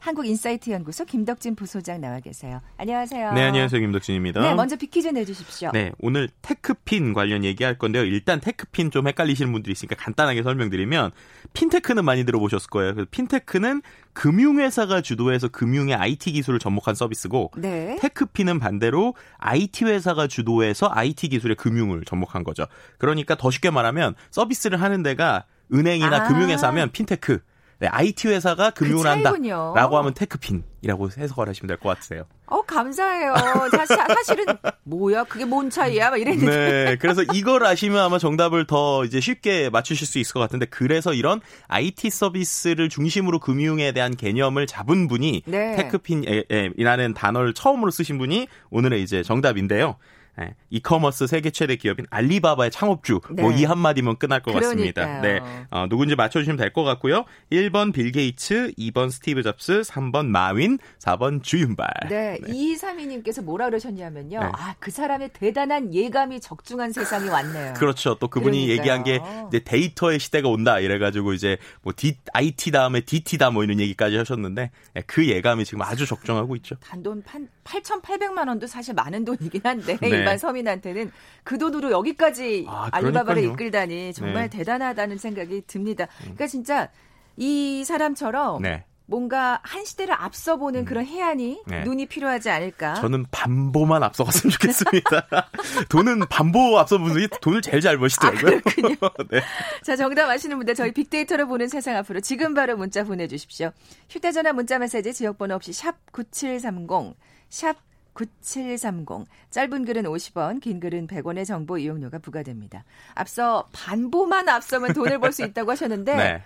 한국인사이트 0.00 0.70
연구소 0.70 1.04
김덕진 1.04 1.54
부소장 1.54 2.00
나와 2.00 2.20
계세요. 2.20 2.60
안녕하세요. 2.78 3.32
네, 3.34 3.42
안녕하세요. 3.42 3.80
김덕진입니다. 3.80 4.40
네, 4.40 4.54
먼저 4.54 4.76
퀴즈 4.76 5.08
내주십시오. 5.08 5.70
네, 5.72 5.92
오늘 6.00 6.28
테크핀 6.40 7.12
관련 7.12 7.44
얘기할 7.44 7.76
건데요. 7.76 8.04
일단 8.04 8.40
테크핀 8.40 8.90
좀 8.90 9.06
헷갈리시는 9.06 9.52
분들이 9.52 9.72
있으니까 9.72 9.96
간단하게 9.96 10.42
설명드리면 10.42 11.12
핀테크는 11.52 12.04
많이 12.04 12.24
들어보셨을 12.24 12.70
거예요. 12.70 12.94
그래서 12.94 13.08
핀테크는 13.10 13.82
금융회사가 14.14 15.02
주도해서 15.02 15.48
금융의 15.48 15.94
IT 15.94 16.32
기술을 16.32 16.58
접목한 16.58 16.94
서비스고 16.94 17.52
네. 17.58 17.98
테크핀은 18.00 18.58
반대로 18.58 19.14
IT 19.36 19.84
회사가 19.84 20.26
주도해서 20.26 20.90
IT 20.90 21.28
기술의 21.28 21.56
금융을 21.56 22.04
접목한 22.04 22.42
거죠. 22.42 22.66
그러니까 22.98 23.34
더 23.34 23.50
쉽게 23.50 23.70
말하면 23.70 24.14
서비스를 24.30 24.80
하는 24.80 25.02
데가 25.02 25.44
은행이나 25.72 26.24
아. 26.24 26.28
금융회사면 26.28 26.90
핀테크, 26.90 27.40
네, 27.80 27.88
IT 27.88 28.28
회사가 28.28 28.70
금융을 28.70 29.02
그 29.02 29.08
한다라고 29.08 29.96
하면 29.98 30.12
테크핀이라고 30.14 31.08
해석을 31.16 31.48
하시면 31.48 31.66
될 31.66 31.78
것 31.78 31.88
같으세요. 31.88 32.24
어 32.46 32.60
감사해요. 32.62 33.32
사실, 33.70 33.96
사실 33.96 34.40
은 34.40 34.46
뭐야 34.84 35.24
그게 35.24 35.46
뭔 35.46 35.70
차이야? 35.70 36.10
막 36.10 36.20
이랬는데. 36.20 36.84
네, 36.84 36.96
그래서 37.00 37.22
이걸 37.32 37.64
아시면 37.64 38.00
아마 38.00 38.18
정답을 38.18 38.66
더 38.66 39.04
이제 39.06 39.18
쉽게 39.20 39.70
맞추실 39.70 40.06
수 40.06 40.18
있을 40.18 40.34
것 40.34 40.40
같은데 40.40 40.66
그래서 40.66 41.14
이런 41.14 41.40
IT 41.68 42.10
서비스를 42.10 42.90
중심으로 42.90 43.38
금융에 43.38 43.92
대한 43.92 44.14
개념을 44.14 44.66
잡은 44.66 45.08
분이 45.08 45.44
네. 45.46 45.76
테크핀이라는 45.76 47.14
단어를 47.14 47.54
처음으로 47.54 47.90
쓰신 47.90 48.18
분이 48.18 48.46
오늘의 48.70 49.02
이제 49.02 49.22
정답인데요. 49.22 49.96
네, 50.40 50.54
이커머스 50.70 51.26
세계 51.26 51.50
최대 51.50 51.76
기업인 51.76 52.06
알리바바의 52.08 52.70
창업주 52.70 53.20
뭐 53.26 53.36
네. 53.36 53.42
뭐이 53.42 53.64
한마디면 53.64 54.16
끝날 54.16 54.40
것 54.40 54.52
그러니까요. 54.52 54.70
같습니다. 55.06 55.20
네, 55.20 55.40
어, 55.70 55.86
누군지 55.88 56.16
맞춰주시면 56.16 56.56
될 56.56 56.70
것 56.72 56.82
같고요. 56.84 57.24
1번 57.52 57.92
빌 57.92 58.10
게이츠, 58.12 58.72
2번 58.78 59.10
스티브 59.10 59.42
잡스, 59.42 59.82
3번 59.82 60.26
마윈, 60.26 60.78
4번 61.00 61.42
주윤발. 61.42 61.88
네, 62.08 62.38
네. 62.40 62.52
2232님께서 62.52 63.42
뭐라 63.42 63.66
그러셨냐면요. 63.66 64.40
네. 64.40 64.46
아, 64.54 64.74
그 64.78 64.90
사람의 64.90 65.30
대단한 65.34 65.92
예감이 65.92 66.40
적중한 66.40 66.92
세상이 66.92 67.28
왔네요. 67.28 67.74
그렇죠. 67.74 68.14
또 68.20 68.28
그분이 68.28 68.66
그러니까요. 68.66 68.78
얘기한 68.78 69.04
게 69.04 69.20
이제 69.48 69.58
데이터의 69.64 70.20
시대가 70.20 70.48
온다 70.48 70.78
이래가지고 70.78 71.32
이제 71.34 71.58
뭐 71.82 71.92
D, 71.94 72.16
IT 72.32 72.70
다음에 72.70 73.00
DT다 73.00 73.50
뭐 73.50 73.64
이런 73.64 73.78
얘기까지 73.80 74.16
하셨는데 74.16 74.70
네, 74.94 75.02
그 75.06 75.26
예감이 75.28 75.64
지금 75.64 75.82
아주 75.82 76.06
적중하고 76.06 76.54
있죠. 76.56 76.76
단돈 76.76 77.24
8,800만 77.64 78.48
원도 78.48 78.66
사실 78.66 78.94
많은 78.94 79.24
돈이긴 79.24 79.60
한데 79.64 79.96
네. 79.96 80.08
일반 80.30 80.38
서민한테는 80.38 81.10
그 81.44 81.58
돈으로 81.58 81.90
여기까지 81.90 82.66
아, 82.68 82.88
알리바바를 82.92 83.44
이끌다니 83.44 84.12
정말 84.12 84.48
네. 84.48 84.58
대단하다는 84.58 85.18
생각이 85.18 85.62
듭니다. 85.66 86.04
음. 86.04 86.22
그러니까 86.22 86.46
진짜 86.46 86.88
이 87.36 87.84
사람처럼 87.84 88.62
네. 88.62 88.84
뭔가 89.06 89.58
한 89.64 89.84
시대를 89.84 90.14
앞서보는 90.14 90.80
음. 90.80 90.84
그런 90.84 91.04
해안이 91.04 91.62
네. 91.66 91.82
눈이 91.82 92.06
필요하지 92.06 92.48
않을까. 92.48 92.94
저는 92.94 93.26
반보만 93.32 94.04
앞서갔으면 94.04 94.52
좋겠습니다. 94.52 95.26
돈은 95.90 96.20
반보 96.28 96.78
앞서보는 96.78 97.12
분이 97.12 97.28
돈을 97.40 97.60
제일 97.60 97.80
잘 97.80 97.98
버시더라고요. 97.98 98.58
아, 98.58 98.60
그렇군요. 98.60 98.96
네. 99.30 99.40
자, 99.82 99.96
정답 99.96 100.30
아시는 100.30 100.56
분들 100.58 100.76
저희 100.76 100.92
빅데이터를 100.92 101.46
보는 101.46 101.66
세상 101.66 101.96
앞으로 101.96 102.20
지금 102.20 102.54
바로 102.54 102.76
문자 102.76 103.02
보내주십시오. 103.02 103.72
휴대전화 104.08 104.52
문자 104.52 104.78
메시지 104.78 105.12
지역번호 105.12 105.56
없이 105.56 105.72
샵 105.72 105.96
9730, 106.12 107.16
샵 107.48 107.76
9730. 108.14 109.26
짧은 109.50 109.84
글은 109.84 110.02
50원, 110.04 110.60
긴 110.60 110.80
글은 110.80 111.06
100원의 111.06 111.46
정보 111.46 111.78
이용료가 111.78 112.18
부과됩니다. 112.18 112.84
앞서 113.14 113.68
반보만 113.72 114.48
앞서면 114.48 114.92
돈을 114.92 115.18
벌 115.18 115.32
수 115.32 115.42
있다고 115.44 115.70
하셨는데, 115.70 116.14
네. 116.16 116.42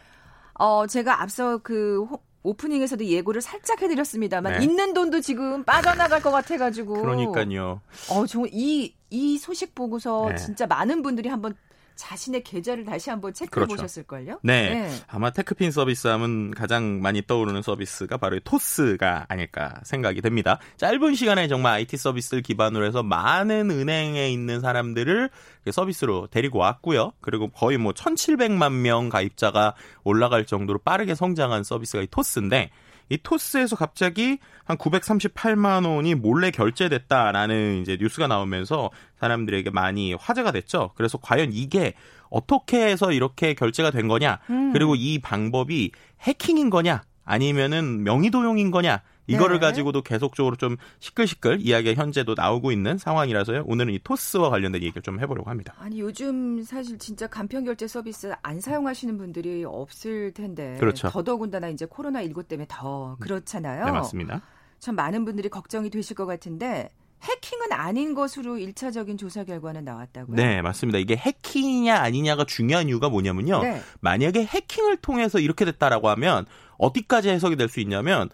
어, 0.54 0.86
제가 0.86 1.22
앞서 1.22 1.58
그 1.58 2.06
오프닝에서도 2.42 3.04
예고를 3.06 3.40
살짝 3.40 3.80
해드렸습니다만 3.80 4.58
네. 4.58 4.64
있는 4.64 4.92
돈도 4.92 5.20
지금 5.22 5.64
빠져나갈 5.64 6.20
것 6.22 6.30
같아가지고. 6.30 7.00
그러니까요. 7.00 7.80
어, 8.10 8.26
정말 8.26 8.50
이, 8.52 8.94
이 9.10 9.38
소식 9.38 9.74
보고서 9.74 10.28
네. 10.28 10.36
진짜 10.36 10.66
많은 10.66 11.02
분들이 11.02 11.28
한번 11.30 11.54
자신의 11.96 12.42
계좌를 12.42 12.84
다시 12.84 13.10
한번 13.10 13.32
체크해 13.32 13.66
그렇죠. 13.66 13.76
보셨을걸요? 13.76 14.40
네. 14.42 14.74
네. 14.74 14.90
아마 15.08 15.30
테크핀 15.30 15.70
서비스 15.70 16.08
하면 16.08 16.50
가장 16.50 17.00
많이 17.00 17.22
떠오르는 17.22 17.62
서비스가 17.62 18.16
바로 18.16 18.38
토스가 18.40 19.26
아닐까 19.28 19.80
생각이 19.84 20.20
됩니다. 20.20 20.58
짧은 20.76 21.14
시간에 21.14 21.48
정말 21.48 21.74
IT 21.74 21.96
서비스를 21.96 22.42
기반으로 22.42 22.84
해서 22.84 23.02
많은 23.02 23.70
은행에 23.70 24.28
있는 24.30 24.60
사람들을 24.60 25.30
서비스로 25.70 26.28
데리고 26.30 26.58
왔고요. 26.58 27.12
그리고 27.20 27.48
거의 27.48 27.78
뭐 27.78 27.92
1,700만 27.92 28.72
명 28.72 29.08
가입자가 29.08 29.74
올라갈 30.02 30.44
정도로 30.44 30.80
빠르게 30.80 31.14
성장한 31.14 31.64
서비스가 31.64 32.02
이 32.02 32.06
토스인데 32.10 32.70
이 33.08 33.18
토스에서 33.22 33.76
갑자기 33.76 34.38
한 34.64 34.76
938만 34.76 35.86
원이 35.86 36.14
몰래 36.14 36.50
결제됐다라는 36.50 37.82
이제 37.82 37.98
뉴스가 38.00 38.26
나오면서 38.26 38.90
사람들에게 39.20 39.70
많이 39.70 40.14
화제가 40.14 40.52
됐죠. 40.52 40.90
그래서 40.94 41.18
과연 41.18 41.50
이게 41.52 41.94
어떻게 42.30 42.84
해서 42.86 43.12
이렇게 43.12 43.54
결제가 43.54 43.90
된 43.90 44.08
거냐, 44.08 44.40
음. 44.50 44.72
그리고 44.72 44.94
이 44.96 45.20
방법이 45.20 45.92
해킹인 46.22 46.70
거냐, 46.70 47.02
아니면은 47.24 48.02
명의도용인 48.02 48.70
거냐, 48.70 49.02
이거를 49.26 49.60
네. 49.60 49.66
가지고도 49.66 50.02
계속적으로 50.02 50.56
좀 50.56 50.76
시끌시끌 51.00 51.60
이야기가 51.60 52.00
현재도 52.00 52.34
나오고 52.36 52.72
있는 52.72 52.98
상황이라서요. 52.98 53.64
오늘은 53.66 53.94
이 53.94 53.98
토스와 54.02 54.50
관련된 54.50 54.82
얘기를 54.82 55.02
좀 55.02 55.20
해보려고 55.20 55.50
합니다. 55.50 55.74
아니 55.78 56.00
요즘 56.00 56.62
사실 56.62 56.98
진짜 56.98 57.26
간편 57.26 57.64
결제 57.64 57.86
서비스 57.86 58.32
안 58.42 58.60
사용하시는 58.60 59.16
분들이 59.16 59.64
없을 59.64 60.32
텐데. 60.32 60.76
그렇죠. 60.78 61.08
더더군다나 61.08 61.68
이제 61.68 61.86
코로나 61.86 62.22
19 62.22 62.44
때문에 62.44 62.66
더 62.68 63.16
그렇잖아요. 63.20 63.84
네 63.86 63.90
맞습니다. 63.90 64.42
참 64.78 64.94
많은 64.96 65.24
분들이 65.24 65.48
걱정이 65.48 65.88
되실 65.90 66.14
것 66.14 66.26
같은데 66.26 66.90
해킹은 67.22 67.72
아닌 67.72 68.14
것으로 68.14 68.56
1차적인 68.56 69.18
조사 69.18 69.44
결과는 69.44 69.84
나왔다고요? 69.84 70.36
네, 70.36 70.60
맞습니다. 70.60 70.98
이게 70.98 71.16
해킹이냐 71.16 71.96
아니냐가 71.96 72.44
중요한 72.44 72.88
이유가 72.88 73.08
뭐냐면요. 73.08 73.62
네. 73.62 73.80
만약에 74.00 74.44
해킹을 74.44 74.98
통해서 74.98 75.38
이렇게 75.38 75.64
됐다라고 75.64 76.10
하면 76.10 76.44
어디까지 76.76 77.30
해석이 77.30 77.56
될 77.56 77.68
수 77.70 77.80
있냐면 77.80 78.28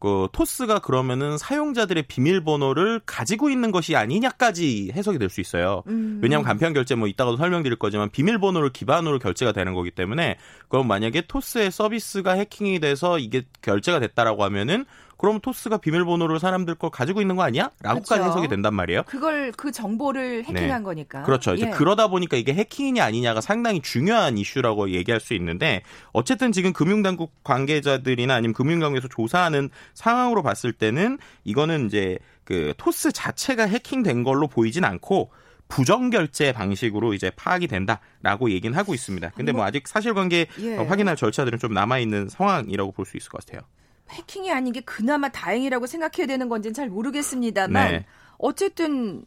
그 0.00 0.28
토스가 0.32 0.78
그러면은 0.80 1.38
사용자들의 1.38 2.04
비밀번호를 2.04 3.00
가지고 3.06 3.50
있는 3.50 3.70
것이 3.70 3.96
아니냐까지 3.96 4.92
해석이 4.94 5.18
될 5.18 5.28
수 5.28 5.40
있어요. 5.40 5.82
음. 5.88 6.20
왜냐하면 6.22 6.44
간편 6.46 6.72
결제 6.72 6.94
뭐 6.94 7.06
이따가도 7.06 7.36
설명드릴 7.36 7.76
거지만 7.78 8.08
비밀번호를 8.10 8.70
기반으로 8.72 9.18
결제가 9.18 9.52
되는 9.52 9.74
거기 9.74 9.90
때문에 9.90 10.38
그럼 10.68 10.88
만약에 10.88 11.22
토스의 11.22 11.70
서비스가 11.70 12.32
해킹이 12.32 12.80
돼서 12.80 13.18
이게 13.18 13.42
결제가 13.60 14.00
됐다라고 14.00 14.42
하면은 14.44 14.86
그럼 15.18 15.40
토스가 15.40 15.78
비밀번호를 15.78 16.38
사람들 16.38 16.76
걸 16.76 16.90
가지고 16.90 17.20
있는 17.20 17.36
거 17.36 17.42
아니야? 17.42 17.70
라고까지 17.82 18.20
그렇죠. 18.20 18.30
해석이 18.30 18.48
된단 18.48 18.72
말이에요. 18.74 19.02
그걸 19.02 19.52
그 19.52 19.72
정보를 19.72 20.44
해킹한 20.44 20.80
네. 20.80 20.84
거니까. 20.84 21.24
그렇죠. 21.24 21.54
이제 21.54 21.66
예. 21.66 21.70
그러다 21.70 22.06
보니까 22.06 22.36
이게 22.36 22.54
해킹이냐 22.54 23.04
아니냐가 23.04 23.40
상당히 23.40 23.82
중요한 23.82 24.38
이슈라고 24.38 24.90
얘기할 24.90 25.20
수 25.20 25.34
있는데 25.34 25.82
어쨌든 26.12 26.52
지금 26.52 26.72
금융당국 26.72 27.32
관계자들이나 27.42 28.32
아니면 28.34 28.54
금융경에서 28.54 29.08
조사하는 29.08 29.70
상황으로 29.92 30.42
봤을 30.42 30.72
때는 30.72 31.18
이거는 31.44 31.86
이제 31.86 32.18
그 32.44 32.72
토스 32.78 33.10
자체가 33.12 33.66
해킹된 33.66 34.22
걸로 34.22 34.46
보이진 34.46 34.84
않고 34.84 35.30
부정 35.68 36.10
결제 36.10 36.52
방식으로 36.52 37.12
이제 37.12 37.30
파악이 37.36 37.66
된다라고 37.66 38.50
얘기는 38.50 38.74
하고 38.76 38.94
있습니다. 38.94 39.30
근데 39.34 39.52
뭐, 39.52 39.58
뭐 39.60 39.66
아직 39.66 39.86
사실관계 39.86 40.46
예. 40.60 40.76
확인할 40.76 41.16
절차들은 41.16 41.58
좀 41.58 41.74
남아 41.74 41.98
있는 41.98 42.28
상황이라고 42.28 42.92
볼 42.92 43.04
수 43.04 43.16
있을 43.16 43.30
것 43.30 43.44
같아요. 43.44 43.62
해킹이 44.10 44.50
아닌 44.52 44.72
게 44.72 44.80
그나마 44.80 45.28
다행이라고 45.28 45.86
생각해야 45.86 46.26
되는 46.26 46.48
건지는 46.48 46.74
잘 46.74 46.88
모르겠습니다만 46.88 47.92
네. 47.92 48.06
어쨌든 48.38 49.24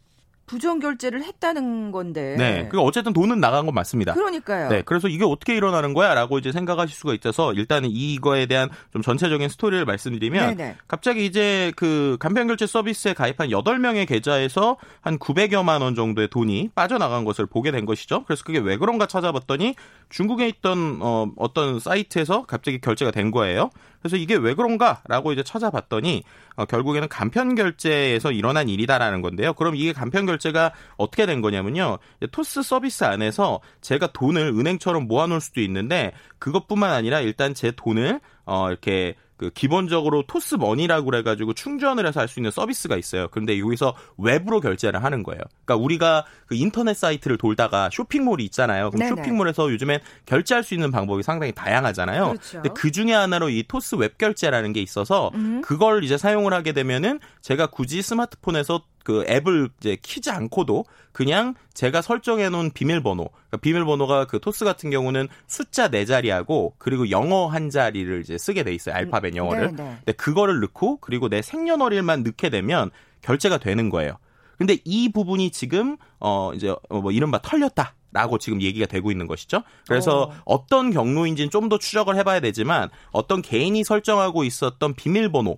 부정 0.52 0.80
결제를 0.80 1.24
했다는 1.24 1.94
건데. 1.94 2.36
네. 2.38 2.68
그 2.70 2.78
어쨌든 2.82 3.14
돈은 3.14 3.40
나간 3.40 3.66
건 3.66 3.74
맞습니다. 3.74 4.14
그러니까요. 4.14 4.68
네. 4.68 4.82
그래서 4.82 5.08
이게 5.08 5.24
어떻게 5.24 5.56
일어나는 5.56 5.94
거야라고 5.94 6.40
이제 6.40 6.52
생각하실 6.52 6.94
수가 6.94 7.14
있어서 7.14 7.54
일단은 7.54 7.88
이거에 7.90 8.48
대한 8.48 8.70
좀 8.92 9.02
전체적인 9.02 9.48
스토리를 9.48 9.86
말씀드리면 9.86 10.58
네네. 10.58 10.76
갑자기 10.90 11.26
이제 11.26 11.72
그 11.78 12.18
간편 12.20 12.48
결제 12.48 12.68
서비스에 12.68 13.14
가입한 13.14 13.48
8명의 13.48 14.06
계좌에서 14.06 14.76
한 15.00 15.18
900여만 15.18 15.82
원 15.82 15.96
정도의 15.96 16.28
돈이 16.28 16.72
빠져나간 16.76 17.24
것을 17.24 17.46
보게 17.46 17.72
된 17.72 17.86
것이죠. 17.86 18.26
그래서 18.26 18.44
그게 18.44 18.60
왜 18.60 18.76
그런가 18.76 19.06
찾아봤더니 19.06 19.76
중국에 20.10 20.50
있던 20.50 21.00
어 21.02 21.32
어떤 21.38 21.80
사이트에서 21.80 22.46
갑자기 22.46 22.82
결제가 22.82 23.12
된 23.12 23.32
거예요. 23.32 23.70
그래서 24.02 24.18
이게 24.18 24.36
왜 24.36 24.54
그런가라고 24.56 25.32
이제 25.32 25.44
찾아봤더니 25.44 26.24
어, 26.56 26.66
결국에는 26.66 27.08
간편 27.08 27.56
결제에서 27.56 28.32
일어난 28.32 28.68
일이다라는 28.68 29.22
건데요. 29.22 29.54
그럼 29.54 29.76
이게 29.76 29.94
간편 29.94 30.26
결제 30.26 30.41
가 30.52 30.74
어떻게 30.98 31.26
된 31.26 31.42
거냐면요. 31.42 32.00
토스 32.32 32.64
서비스 32.64 33.04
안에서 33.04 33.62
제가 33.82 34.08
돈을 34.08 34.54
은행처럼 34.58 35.08
모아놓을 35.08 35.40
수도 35.40 35.62
있는데 35.62 36.14
그것뿐만 36.40 36.92
아니라 36.92 37.20
일단 37.22 37.54
제 37.54 37.72
돈을 37.72 38.20
어 38.46 38.70
이렇게 38.70 39.16
그 39.42 39.50
기본적으로 39.50 40.24
토스 40.28 40.54
머니라고 40.56 41.06
그래가지고 41.06 41.54
충전을 41.54 42.06
해서 42.06 42.20
할 42.20 42.28
수 42.28 42.40
있는 42.40 42.52
서비스가 42.52 42.96
있어요. 42.96 43.28
그런데 43.32 43.60
여기서 43.60 43.96
웹으로 44.20 44.60
결제를 44.62 45.04
하는 45.04 45.24
거예요. 45.24 45.42
그러니까 45.66 45.84
우리가 45.84 46.26
그 46.46 46.54
인터넷 46.54 46.94
사이트를 46.94 47.38
돌다가 47.38 47.90
쇼핑몰이 47.92 48.44
있잖아요. 48.46 48.92
그럼 48.92 49.10
네네. 49.10 49.22
쇼핑몰에서 49.24 49.72
요즘엔 49.72 50.00
결제할 50.28 50.64
수 50.64 50.76
있는 50.76 50.92
방법이 50.92 51.24
상당히 51.24 51.54
다양하잖아요. 51.54 52.28
그렇죠. 52.28 52.62
근데 52.62 52.70
그 52.76 52.92
중에 52.92 53.14
하나로 53.14 53.50
이 53.50 53.64
토스 53.68 53.96
웹 53.96 54.20
결제라는 54.20 54.74
게 54.74 54.82
있어서 54.82 55.32
음. 55.34 55.62
그걸 55.62 56.04
이제 56.04 56.18
사용을 56.18 56.54
하게 56.54 56.72
되면은 56.72 57.20
제가 57.42 57.68
굳이 57.68 58.04
스마트폰에서 58.04 58.84
그 59.04 59.26
앱을 59.28 59.70
이제 59.80 59.98
키지 60.02 60.30
않고도 60.30 60.86
그냥 61.12 61.56
제가 61.74 62.02
설정해 62.02 62.50
놓은 62.50 62.72
비밀번호, 62.72 63.30
그러니까 63.30 63.58
비밀번호가 63.58 64.26
그 64.26 64.40
토스 64.40 64.66
같은 64.66 64.90
경우는 64.90 65.28
숫자 65.48 65.90
네 65.90 66.06
자리하고 66.06 66.76
그리고 66.78 67.10
영어 67.10 67.48
한 67.48 67.70
자리를 67.70 68.22
이제 68.22 68.38
쓰게 68.38 68.64
돼 68.64 68.74
있어요. 68.74 68.96
알파벳 68.96 69.36
영어를. 69.36 69.76
네, 69.76 69.84
네. 69.84 69.96
근데 69.98 70.12
그거를 70.14 70.60
넣고 70.62 70.98
그리고 70.98 71.30
내 71.30 71.42
생년월일만 71.42 72.24
넣게 72.24 72.50
되면 72.50 72.92
결제가 73.22 73.58
되는 73.58 73.90
거예요. 73.90 74.18
근데 74.58 74.78
이 74.86 75.10
부분이 75.12 75.52
지금 75.52 75.98
어 76.20 76.52
이제 76.54 76.70
어, 76.90 77.02
뭐 77.02 77.12
이른바 77.12 77.40
털렸다. 77.42 77.96
라고 78.14 78.38
지금 78.38 78.62
얘기가 78.62 78.88
되고 78.88 79.10
있는 79.10 79.26
것이죠. 79.26 79.64
그래서 79.88 80.34
어떤 80.44 80.92
경로인지는 80.92 81.50
좀 81.50 81.70
더 81.70 81.78
추적을 81.78 82.18
해봐야 82.18 82.42
되지만 82.42 82.90
어떤 83.12 83.42
개인이 83.42 83.82
설정하고 83.86 84.44
있었던 84.44 84.94
비밀번호 84.96 85.56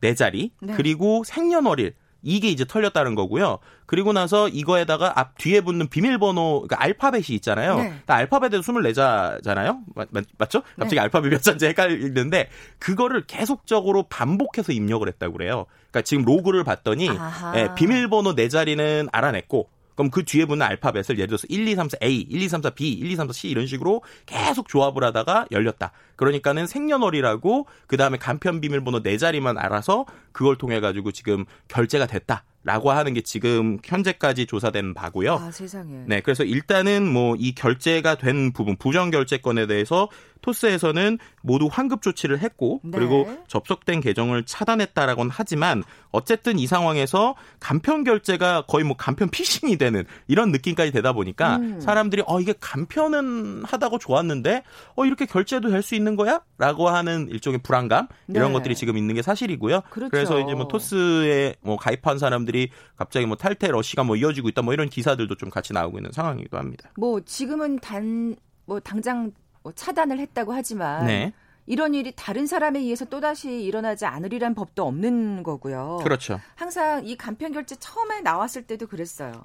네 0.00 0.14
자리 0.16 0.50
네. 0.60 0.74
그리고 0.74 1.22
생년월일 1.24 1.94
이게 2.22 2.48
이제 2.48 2.64
털렸다는 2.64 3.14
거고요. 3.14 3.58
그리고 3.86 4.12
나서 4.12 4.48
이거에다가 4.48 5.18
앞 5.18 5.36
뒤에 5.38 5.60
붙는 5.60 5.88
비밀번호 5.88 6.64
그러니까 6.66 6.82
알파벳이 6.82 7.26
있잖아요. 7.36 7.76
네. 7.76 7.82
그러니까 7.82 8.14
알파벳에도 8.16 8.62
24자잖아요. 8.62 9.80
맞, 9.94 10.08
맞, 10.38 10.50
죠 10.50 10.62
갑자기 10.78 10.94
네. 10.94 11.00
알파벳 11.00 11.30
몇 11.30 11.42
자인지 11.42 11.66
헷갈리는데 11.66 12.48
그거를 12.78 13.24
계속적으로 13.26 14.04
반복해서 14.04 14.72
입력을 14.72 15.06
했다고 15.06 15.32
그래요. 15.34 15.66
그러니까 15.90 16.02
지금 16.02 16.24
로그를 16.24 16.64
봤더니 16.64 17.10
예, 17.56 17.68
비밀번호 17.74 18.34
네 18.34 18.48
자리는 18.48 19.08
알아냈고 19.12 19.68
그럼 19.94 20.10
그 20.10 20.24
뒤에 20.24 20.44
붙는 20.44 20.64
알파벳을 20.66 21.10
예를 21.10 21.26
들어서 21.28 21.46
1, 21.48 21.66
2, 21.68 21.74
3, 21.74 21.88
4 21.88 21.98
A, 22.02 22.20
1, 22.20 22.42
2, 22.42 22.48
3, 22.48 22.62
4 22.62 22.70
B, 22.70 22.92
1, 22.92 23.10
2, 23.10 23.16
3, 23.16 23.26
4 23.28 23.32
C 23.32 23.48
이런 23.48 23.66
식으로 23.66 24.02
계속 24.26 24.68
조합을 24.68 25.04
하다가 25.04 25.46
열렸다. 25.50 25.92
그러니까는 26.16 26.66
생년월일하고 26.66 27.66
그 27.86 27.96
다음에 27.96 28.18
간편 28.18 28.60
비밀번호 28.60 29.02
네 29.02 29.16
자리만 29.18 29.58
알아서 29.58 30.06
그걸 30.32 30.56
통해 30.56 30.80
가지고 30.80 31.12
지금 31.12 31.44
결제가 31.68 32.06
됐다. 32.06 32.44
라고 32.64 32.92
하는 32.92 33.12
게 33.12 33.22
지금 33.22 33.78
현재까지 33.84 34.46
조사된 34.46 34.94
바고요. 34.94 35.32
아, 35.34 35.50
세상에. 35.50 36.04
네, 36.06 36.20
그래서 36.20 36.44
일단은 36.44 37.04
뭐 37.12 37.34
이 37.36 37.56
결제가 37.56 38.14
된 38.14 38.52
부분, 38.52 38.76
부정 38.76 39.10
결제권에 39.10 39.66
대해서 39.66 40.08
토스에서는 40.42 41.18
모두 41.40 41.68
환급 41.70 42.02
조치를 42.02 42.40
했고 42.40 42.80
네. 42.84 42.90
그리고 42.98 43.26
접속된 43.48 44.00
계정을 44.00 44.44
차단했다라고는 44.44 45.30
하지만 45.32 45.82
어쨌든 46.10 46.58
이 46.58 46.66
상황에서 46.66 47.34
간편 47.60 48.04
결제가 48.04 48.64
거의 48.66 48.84
뭐 48.84 48.96
간편 48.96 49.28
피싱이 49.30 49.76
되는 49.78 50.04
이런 50.28 50.52
느낌까지 50.52 50.92
되다 50.92 51.12
보니까 51.12 51.56
음. 51.56 51.80
사람들이 51.80 52.22
어 52.26 52.40
이게 52.40 52.54
간편은 52.60 53.64
하다고 53.64 53.98
좋았는데 53.98 54.62
어 54.96 55.04
이렇게 55.04 55.26
결제도 55.26 55.70
될 55.70 55.82
수 55.82 55.96
있는 55.96 56.14
거야?라고 56.14 56.88
하는 56.88 57.28
일종의 57.28 57.58
불안감 57.64 58.06
이런 58.28 58.52
네. 58.52 58.52
것들이 58.52 58.76
지금 58.76 58.96
있는 58.96 59.16
게 59.16 59.22
사실이고요. 59.22 59.80
그렇죠. 59.90 60.10
그래서 60.10 60.38
이제 60.38 60.54
뭐 60.54 60.68
토스에 60.68 61.56
뭐 61.60 61.76
가입한 61.76 62.18
사람들이 62.18 62.70
갑자기 62.96 63.26
뭐 63.26 63.36
탈퇴 63.36 63.66
러시가 63.66 64.04
뭐 64.04 64.14
이어지고 64.14 64.48
있다 64.50 64.62
뭐 64.62 64.72
이런 64.72 64.88
기사들도 64.88 65.34
좀 65.34 65.50
같이 65.50 65.72
나오고 65.72 65.98
있는 65.98 66.12
상황이기도 66.12 66.56
합니다. 66.56 66.90
뭐 66.96 67.20
지금은 67.24 67.80
단 67.80 68.36
뭐 68.66 68.80
당장 68.80 69.24
뭐 69.24 69.32
차단을 69.70 70.18
했다고 70.18 70.52
하지만 70.52 71.06
네. 71.06 71.32
이런 71.66 71.94
일이 71.94 72.12
다른 72.16 72.46
사람에 72.46 72.80
의해서 72.80 73.04
또다시 73.04 73.62
일어나지 73.62 74.04
않으리란 74.04 74.54
법도 74.56 74.84
없는 74.84 75.44
거고요. 75.44 76.00
그렇죠. 76.02 76.40
항상 76.56 77.06
이 77.06 77.16
간편 77.16 77.52
결제 77.52 77.76
처음에 77.76 78.20
나왔을 78.22 78.62
때도 78.62 78.88
그랬어요. 78.88 79.42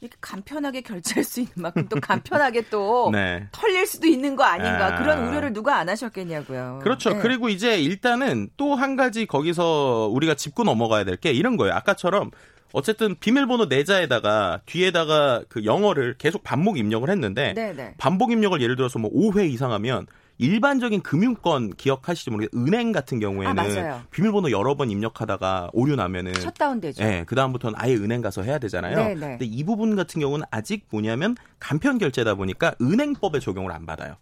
이렇게 0.00 0.16
간편하게 0.20 0.82
결제할 0.82 1.24
수 1.24 1.40
있는 1.40 1.52
만큼 1.56 1.88
또 1.88 1.98
간편하게 1.98 2.68
또 2.68 3.08
네. 3.12 3.48
털릴 3.52 3.86
수도 3.86 4.06
있는 4.06 4.36
거 4.36 4.44
아닌가 4.44 4.94
아. 4.94 4.98
그런 4.98 5.26
우려를 5.28 5.52
누가 5.54 5.76
안 5.76 5.88
하셨겠냐고요. 5.88 6.80
그렇죠. 6.82 7.10
네. 7.14 7.18
그리고 7.20 7.48
이제 7.48 7.80
일단은 7.80 8.50
또 8.58 8.74
한 8.74 8.96
가지 8.96 9.24
거기서 9.26 10.10
우리가 10.12 10.34
짚고 10.34 10.62
넘어가야 10.64 11.04
될 11.04 11.16
게 11.16 11.32
이런 11.32 11.56
거예요. 11.56 11.74
아까처럼 11.74 12.30
어쨌든 12.74 13.14
비밀번호 13.20 13.66
내자에다가 13.66 14.60
뒤에다가 14.66 15.44
그 15.48 15.64
영어를 15.64 16.16
계속 16.18 16.42
반복 16.42 16.76
입력을 16.76 17.08
했는데 17.08 17.54
네네. 17.54 17.72
네. 17.72 17.94
반복 17.98 18.32
입력을 18.32 18.60
예를 18.60 18.74
들어서 18.74 18.98
뭐 18.98 19.12
5회 19.12 19.48
이상 19.48 19.70
하면 19.72 20.06
일반적인 20.38 21.02
금융권 21.02 21.74
기억하시지 21.76 22.30
모르겠 22.30 22.50
은행 22.52 22.90
같은 22.90 23.20
경우에는 23.20 23.56
아, 23.86 24.02
비밀번호 24.10 24.50
여러 24.50 24.74
번 24.74 24.90
입력하다가 24.90 25.70
오류 25.72 25.94
나면은 25.94 26.34
셧다운 26.34 26.80
되죠. 26.80 27.04
네, 27.04 27.22
그 27.28 27.36
다음부터는 27.36 27.78
아예 27.78 27.94
은행 27.94 28.20
가서 28.20 28.42
해야 28.42 28.58
되잖아요. 28.58 28.96
네네. 28.96 29.14
네. 29.14 29.26
근데 29.38 29.44
이 29.44 29.62
부분 29.62 29.94
같은 29.94 30.20
경우는 30.20 30.44
아직 30.50 30.84
뭐냐면 30.90 31.36
간편 31.60 31.98
결제다 31.98 32.34
보니까 32.34 32.74
은행법에 32.82 33.38
적용을 33.38 33.70
안 33.70 33.86
받아요. 33.86 34.16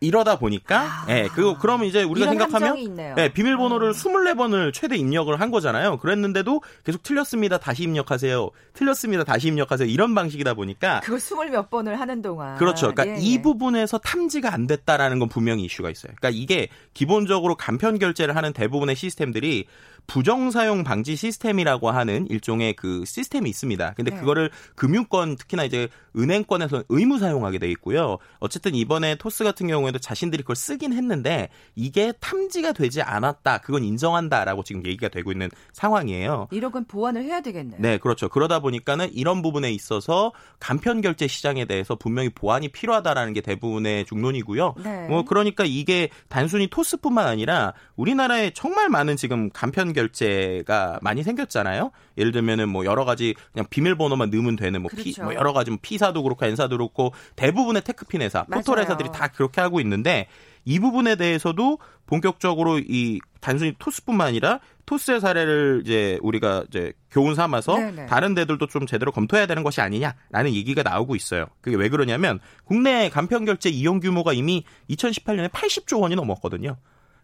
이러다 0.00 0.38
보니까 0.38 0.80
아, 0.80 1.06
예, 1.08 1.28
그 1.34 1.56
그러면 1.58 1.86
이제 1.86 2.02
우리가 2.02 2.28
생각하면 2.28 2.98
예, 3.18 3.32
비밀번호를 3.32 3.88
음. 3.88 3.92
24번을 3.92 4.72
최대 4.72 4.96
입력을 4.96 5.38
한 5.40 5.50
거잖아요. 5.50 5.96
그랬는데도 5.98 6.60
계속 6.84 7.02
틀렸습니다. 7.02 7.58
다시 7.58 7.84
입력하세요. 7.84 8.50
틀렸습니다. 8.74 9.24
다시 9.24 9.48
입력하세요. 9.48 9.88
이런 9.88 10.14
방식이다 10.14 10.54
보니까 10.54 11.00
그거 11.00 11.16
20몇 11.16 11.70
번을 11.70 11.98
하는 11.98 12.20
동안 12.20 12.56
그렇죠. 12.58 12.92
그러니까 12.92 13.16
예, 13.16 13.22
이 13.22 13.36
예. 13.36 13.42
부분에서 13.42 13.98
탐지가 13.98 14.52
안 14.52 14.66
됐다라는 14.66 15.18
건 15.18 15.28
분명히 15.28 15.64
이슈가 15.64 15.90
있어요. 15.90 16.12
그러니까 16.16 16.38
이게 16.40 16.68
기본적으로 16.92 17.54
간편 17.56 17.98
결제를 17.98 18.36
하는 18.36 18.52
대부분의 18.52 18.96
시스템들이 18.96 19.66
부정 20.06 20.50
사용 20.50 20.84
방지 20.84 21.16
시스템이라고 21.16 21.90
하는 21.90 22.26
일종의 22.28 22.74
그 22.74 23.04
시스템이 23.04 23.50
있습니다. 23.50 23.94
근데 23.96 24.10
네. 24.12 24.16
그거를 24.18 24.50
금융권 24.74 25.36
특히나 25.36 25.64
이제 25.64 25.88
은행권에서 26.16 26.84
의무 26.88 27.18
사용하게 27.18 27.58
돼 27.58 27.68
있고요. 27.72 28.18
어쨌든 28.38 28.74
이번에 28.74 29.16
토스 29.16 29.44
같은 29.44 29.66
경우에도 29.66 29.98
자신들이 29.98 30.42
그걸 30.42 30.56
쓰긴 30.56 30.92
했는데 30.92 31.48
이게 31.74 32.12
탐지가 32.20 32.72
되지 32.72 33.02
않았다. 33.02 33.58
그건 33.58 33.84
인정한다라고 33.84 34.62
지금 34.62 34.84
얘기가 34.86 35.08
되고 35.08 35.30
있는 35.32 35.50
상황이에요. 35.72 36.48
건 36.72 36.84
보완을 36.86 37.22
해야 37.22 37.40
되겠네요. 37.40 37.78
네, 37.80 37.98
그렇죠. 37.98 38.28
그러다 38.28 38.60
보니까는 38.60 39.10
이런 39.12 39.42
부분에 39.42 39.70
있어서 39.72 40.32
간편 40.58 41.00
결제 41.00 41.26
시장에 41.26 41.64
대해서 41.64 41.94
분명히 41.94 42.28
보완이 42.28 42.68
필요하다라는 42.68 43.32
게 43.32 43.40
대부분의 43.40 44.04
중론이고요. 44.06 44.74
네. 44.82 45.08
뭐 45.08 45.24
그러니까 45.24 45.64
이게 45.64 46.08
단순히 46.28 46.68
토스뿐만 46.68 47.26
아니라 47.26 47.72
우리나라에 47.96 48.50
정말 48.50 48.88
많은 48.88 49.16
지금 49.16 49.50
간편 49.50 49.92
결제가 49.96 51.00
많이 51.02 51.24
생겼잖아요. 51.24 51.90
예를 52.16 52.30
들면은 52.30 52.68
뭐 52.68 52.84
여러 52.84 53.04
가지 53.04 53.34
그냥 53.52 53.66
비밀번호만 53.68 54.30
넣으면 54.30 54.54
되는 54.54 54.80
뭐, 54.80 54.88
그렇죠. 54.88 55.04
피, 55.04 55.20
뭐 55.20 55.34
여러 55.34 55.52
가지 55.52 55.70
뭐 55.70 55.78
피사도 55.82 56.22
그렇고 56.22 56.46
엔사도 56.46 56.76
그렇고 56.76 57.12
대부분의 57.34 57.82
테크핀 57.82 58.22
회사, 58.22 58.44
포털 58.44 58.78
회사들이 58.78 59.10
다 59.12 59.28
그렇게 59.28 59.60
하고 59.60 59.80
있는데 59.80 60.28
이 60.64 60.78
부분에 60.78 61.16
대해서도 61.16 61.78
본격적으로 62.06 62.78
이 62.78 63.20
단순히 63.40 63.74
토스뿐만 63.78 64.28
아니라 64.28 64.60
토스의 64.86 65.20
사례를 65.20 65.82
이제 65.84 66.18
우리가 66.22 66.64
이제 66.68 66.92
교훈 67.10 67.34
삼아서 67.34 67.76
네네. 67.76 68.06
다른 68.06 68.34
데들도 68.34 68.66
좀 68.66 68.86
제대로 68.86 69.12
검토해야 69.12 69.46
되는 69.46 69.62
것이 69.62 69.80
아니냐라는 69.80 70.52
얘기가 70.52 70.82
나오고 70.82 71.16
있어요. 71.16 71.46
그게 71.60 71.76
왜 71.76 71.88
그러냐면 71.88 72.40
국내 72.64 73.08
간편 73.08 73.44
결제 73.44 73.68
이용 73.68 74.00
규모가 74.00 74.32
이미 74.32 74.64
2018년에 74.90 75.50
80조 75.50 76.00
원이 76.00 76.14
넘었거든요. 76.16 76.76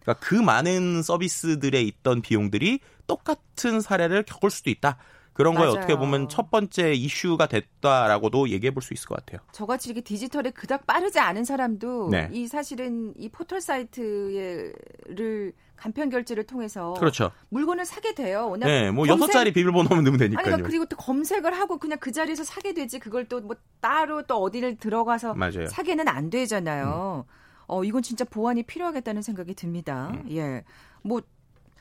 그러니까 0.03 0.25
그 0.25 0.35
많은 0.35 1.01
서비스들에 1.01 1.81
있던 1.81 2.21
비용들이 2.21 2.79
똑같은 3.07 3.81
사례를 3.81 4.23
겪을 4.23 4.49
수도 4.49 4.69
있다. 4.69 4.97
그런 5.33 5.55
거에 5.55 5.65
어떻게 5.67 5.95
보면 5.97 6.29
첫 6.29 6.51
번째 6.51 6.93
이슈가 6.93 7.47
됐다라고도 7.47 8.49
얘기해 8.49 8.71
볼 8.71 8.83
수 8.83 8.93
있을 8.93 9.07
것 9.07 9.15
같아요. 9.15 9.39
저같이 9.51 9.89
이렇게 9.89 10.01
디지털에 10.01 10.51
그닥 10.51 10.85
빠르지 10.85 11.17
않은 11.19 11.43
사람도 11.43 12.09
네. 12.11 12.29
이 12.31 12.45
사실은 12.47 13.13
이 13.17 13.29
포털 13.29 13.59
사이트를 13.59 15.53
간편 15.75 16.09
결제를 16.09 16.45
통해서 16.45 16.93
그렇죠. 16.93 17.31
물건을 17.49 17.83
사게 17.85 18.13
돼요. 18.13 18.47
워낙 18.49 18.67
네, 18.67 18.91
뭐 18.91 19.07
여섯 19.07 19.27
자리 19.27 19.51
비밀번호만 19.51 20.03
넣으면 20.03 20.19
되니까요. 20.19 20.39
아니, 20.39 20.45
그러니까 20.45 20.67
그리고 20.67 20.85
또 20.85 20.95
검색을 20.97 21.51
하고 21.57 21.77
그냥 21.79 21.97
그 21.99 22.11
자리에서 22.11 22.43
사게 22.43 22.73
되지 22.73 22.99
그걸 22.99 23.25
또 23.27 23.41
뭐 23.41 23.55
따로 23.81 24.21
또 24.27 24.37
어디를 24.37 24.77
들어가서 24.77 25.33
맞아요. 25.33 25.65
사게는 25.67 26.07
안 26.07 26.29
되잖아요. 26.29 27.25
음. 27.27 27.33
어 27.67 27.83
이건 27.83 28.01
진짜 28.01 28.25
보완이 28.25 28.63
필요하겠다는 28.63 29.21
생각이 29.21 29.53
듭니다. 29.53 30.11
음. 30.13 30.25
예, 30.31 30.63
뭐 31.01 31.21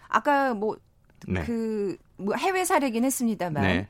아까 0.09 0.55
뭐 0.55 0.77
네. 1.27 1.45
그 1.45 1.97
뭐 2.23 2.35
해외 2.37 2.65
사례긴 2.65 3.05
했습니다만, 3.05 3.63
네. 3.63 3.89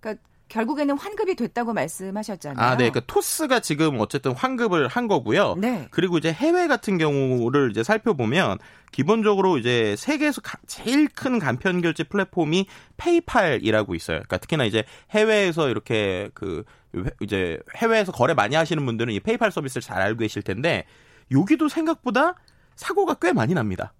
그러니까 0.00 0.22
결국에는 0.48 0.98
환급이 0.98 1.36
됐다고 1.36 1.72
말씀하셨잖아요. 1.72 2.64
아, 2.64 2.76
네. 2.76 2.90
그 2.90 3.00
토스가 3.06 3.60
지금 3.60 4.00
어쨌든 4.00 4.32
환급을 4.32 4.88
한 4.88 5.06
거고요. 5.06 5.54
네. 5.56 5.86
그리고 5.90 6.18
이제 6.18 6.32
해외 6.32 6.66
같은 6.66 6.98
경우를 6.98 7.70
이제 7.70 7.84
살펴보면 7.84 8.58
기본적으로 8.90 9.58
이제 9.58 9.94
세계에서 9.96 10.40
가, 10.40 10.58
제일 10.66 11.08
큰 11.08 11.38
간편 11.38 11.80
결제 11.80 12.02
플랫폼이 12.02 12.66
페이팔이라고 12.96 13.94
있어요. 13.94 14.16
그러니까 14.16 14.38
특히나 14.38 14.64
이제 14.64 14.84
해외에서 15.12 15.68
이렇게 15.68 16.30
그 16.34 16.64
이제 17.20 17.60
해외에서 17.76 18.10
거래 18.10 18.34
많이 18.34 18.56
하시는 18.56 18.84
분들은 18.84 19.14
이 19.14 19.20
페이팔 19.20 19.52
서비스를 19.52 19.82
잘 19.82 20.02
알고 20.02 20.18
계실 20.18 20.42
텐데 20.42 20.84
여기도 21.30 21.68
생각보다 21.68 22.34
사고가 22.76 23.14
꽤 23.14 23.32
많이 23.32 23.54
납니다. 23.54 23.92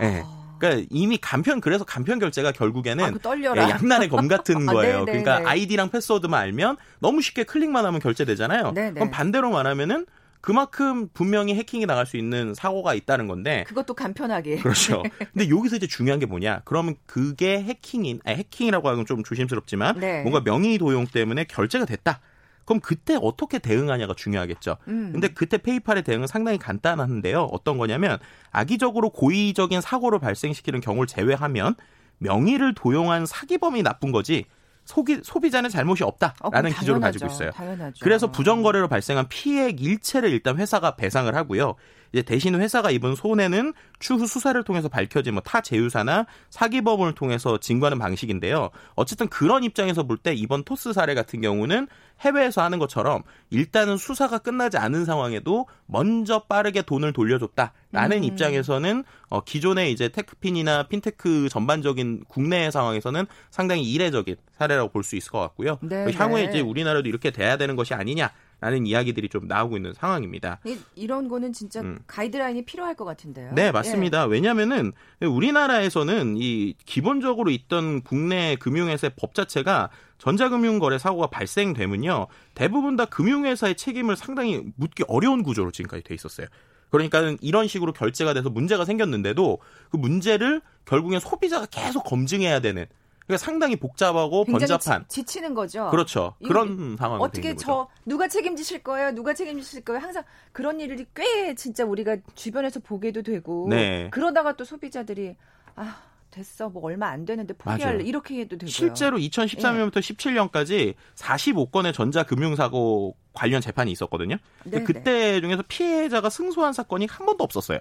예. 0.00 0.06
네. 0.06 0.22
어. 0.24 0.44
그러니까 0.58 0.86
이미 0.90 1.18
간편 1.18 1.60
그래서 1.60 1.84
간편 1.84 2.18
결제가 2.18 2.52
결국에는 2.52 3.04
아, 3.04 3.10
예, 3.56 3.60
양날의 3.70 4.08
검 4.08 4.28
같은 4.28 4.66
아, 4.68 4.72
거예요. 4.72 4.98
아, 5.00 5.04
그러니까 5.04 5.42
아이디랑 5.44 5.90
패스워드만 5.90 6.40
알면 6.40 6.76
너무 7.00 7.20
쉽게 7.20 7.44
클릭만 7.44 7.84
하면 7.84 8.00
결제되잖아요. 8.00 8.72
네네. 8.72 8.92
그럼 8.92 9.10
반대로 9.10 9.50
말하면 9.50 10.06
그만큼 10.40 11.08
분명히 11.14 11.54
해킹이 11.54 11.86
나갈 11.86 12.04
수 12.04 12.18
있는 12.18 12.52
사고가 12.54 12.92
있다는 12.94 13.28
건데 13.28 13.64
그것도 13.66 13.94
간편하게 13.94 14.56
그렇죠. 14.62 15.02
근데 15.32 15.48
여기서 15.48 15.76
이제 15.76 15.86
중요한 15.86 16.20
게 16.20 16.26
뭐냐? 16.26 16.62
그러면 16.64 16.96
그게 17.06 17.62
해킹인 17.62 18.20
아니 18.24 18.36
해킹이라고 18.36 18.88
하면 18.90 19.06
좀 19.06 19.24
조심스럽지만 19.24 20.00
네. 20.00 20.22
뭔가 20.22 20.42
명의 20.42 20.78
도용 20.78 21.06
때문에 21.06 21.44
결제가 21.44 21.86
됐다. 21.86 22.20
그럼 22.64 22.80
그때 22.80 23.18
어떻게 23.20 23.58
대응하냐가 23.58 24.14
중요하겠죠. 24.14 24.76
음. 24.88 25.10
근데 25.12 25.28
그때 25.28 25.58
페이팔의 25.58 26.02
대응은 26.02 26.26
상당히 26.26 26.58
간단한데요. 26.58 27.44
어떤 27.52 27.78
거냐면 27.78 28.18
악의적으로 28.50 29.10
고의적인 29.10 29.80
사고를 29.80 30.18
발생시키는 30.18 30.80
경우를 30.80 31.06
제외하면 31.06 31.74
명의를 32.18 32.74
도용한 32.74 33.26
사기범이 33.26 33.82
나쁜 33.82 34.12
거지 34.12 34.46
소기, 34.84 35.20
소비자는 35.22 35.70
잘못이 35.70 36.04
없다라는 36.04 36.70
어, 36.72 36.74
기조를 36.78 37.00
가지고 37.00 37.26
있어요. 37.26 37.50
당연하죠. 37.52 38.00
그래서 38.02 38.30
부정거래로 38.30 38.88
발생한 38.88 39.28
피해액 39.28 39.80
일체를 39.82 40.30
일단 40.30 40.58
회사가 40.58 40.96
배상을 40.96 41.34
하고요. 41.34 41.74
이제 42.14 42.22
대신 42.22 42.54
회사가 42.54 42.92
입은 42.92 43.16
손해는 43.16 43.74
추후 43.98 44.26
수사를 44.28 44.62
통해서 44.62 44.88
밝혀진 44.88 45.34
뭐 45.34 45.42
타 45.44 45.60
제휴사나 45.60 46.26
사기범을 46.50 47.14
통해서 47.14 47.58
징구하는 47.58 47.98
방식인데요. 47.98 48.70
어쨌든 48.94 49.28
그런 49.28 49.64
입장에서 49.64 50.04
볼 50.04 50.16
때 50.16 50.32
이번 50.32 50.62
토스 50.62 50.92
사례 50.92 51.14
같은 51.14 51.40
경우는 51.40 51.88
해외에서 52.20 52.62
하는 52.62 52.78
것처럼 52.78 53.24
일단은 53.50 53.96
수사가 53.96 54.38
끝나지 54.38 54.78
않은 54.78 55.04
상황에도 55.04 55.66
먼저 55.86 56.44
빠르게 56.44 56.82
돈을 56.82 57.12
돌려줬다라는 57.12 58.18
음. 58.18 58.24
입장에서는 58.24 59.02
어, 59.28 59.42
기존의 59.42 59.90
이제 59.90 60.08
테크핀이나 60.08 60.84
핀테크 60.84 61.48
전반적인 61.50 62.24
국내 62.28 62.70
상황에서는 62.70 63.26
상당히 63.50 63.82
이례적인 63.82 64.36
사례라고 64.56 64.90
볼 64.90 65.02
수 65.02 65.16
있을 65.16 65.32
것 65.32 65.40
같고요. 65.40 65.78
네, 65.82 66.06
향후에 66.14 66.44
네. 66.44 66.48
이제 66.48 66.60
우리나라도 66.60 67.08
이렇게 67.08 67.32
돼야 67.32 67.56
되는 67.56 67.74
것이 67.76 67.92
아니냐 67.92 68.30
라는 68.64 68.86
이야기들이 68.86 69.28
좀 69.28 69.46
나오고 69.46 69.76
있는 69.76 69.92
상황입니다. 69.92 70.58
이, 70.96 71.06
런 71.06 71.28
거는 71.28 71.52
진짜 71.52 71.82
음. 71.82 71.98
가이드라인이 72.06 72.64
필요할 72.64 72.94
것 72.94 73.04
같은데요. 73.04 73.52
네, 73.52 73.70
맞습니다. 73.70 74.22
예. 74.24 74.26
왜냐하면은 74.26 74.92
우리나라에서는 75.20 76.36
이 76.38 76.74
기본적으로 76.86 77.50
있던 77.50 78.00
국내 78.00 78.56
금융회사의 78.56 79.12
법 79.16 79.34
자체가 79.34 79.90
전자금융거래 80.16 80.96
사고가 80.96 81.26
발생되면요 81.26 82.28
대부분 82.54 82.96
다 82.96 83.04
금융회사의 83.04 83.74
책임을 83.74 84.16
상당히 84.16 84.62
묻기 84.76 85.04
어려운 85.08 85.42
구조로 85.42 85.70
지금까지 85.70 86.02
돼 86.02 86.14
있었어요. 86.14 86.46
그러니까 86.88 87.36
이런 87.42 87.68
식으로 87.68 87.92
결제가 87.92 88.32
돼서 88.32 88.48
문제가 88.48 88.86
생겼는데도 88.86 89.58
그 89.90 89.98
문제를 89.98 90.62
결국엔 90.86 91.20
소비자가 91.20 91.66
계속 91.66 92.04
검증해야 92.04 92.60
되는 92.60 92.86
그러니까 93.26 93.44
상당히 93.44 93.76
복잡하고 93.76 94.44
번잡한 94.44 95.06
지, 95.08 95.24
치는 95.24 95.54
거죠. 95.54 95.88
그렇죠. 95.90 96.34
그런 96.44 96.96
상황이 96.98 97.22
어떻게 97.22 97.56
저 97.56 97.88
누가 98.04 98.28
책임지실 98.28 98.82
거예요? 98.82 99.12
누가 99.12 99.32
책임지실 99.32 99.82
거예요? 99.84 100.00
항상 100.00 100.24
그런 100.52 100.80
일이 100.80 101.06
꽤 101.14 101.54
진짜 101.54 101.84
우리가 101.84 102.18
주변에서 102.34 102.80
보게도 102.80 103.22
되고 103.22 103.66
네. 103.70 104.08
그러다가 104.10 104.56
또 104.56 104.64
소비자들이 104.64 105.36
아 105.76 106.02
됐어 106.30 106.68
뭐 106.68 106.84
얼마 106.84 107.08
안 107.08 107.24
되는데 107.24 107.54
포기할래 107.54 107.94
맞아요. 107.94 108.06
이렇게 108.06 108.40
해도 108.40 108.58
되고요. 108.58 108.70
실제로 108.70 109.16
2013년부터 109.16 109.96
예. 109.96 110.00
17년까지 110.00 110.94
45건의 111.14 111.94
전자금융사고 111.94 113.16
관련 113.32 113.60
재판이 113.60 113.90
있었거든요. 113.92 114.36
그때 114.84 115.40
중에서 115.40 115.62
피해자가 115.66 116.28
승소한 116.28 116.72
사건이 116.72 117.06
한 117.06 117.24
번도 117.24 117.42
없었어요. 117.44 117.78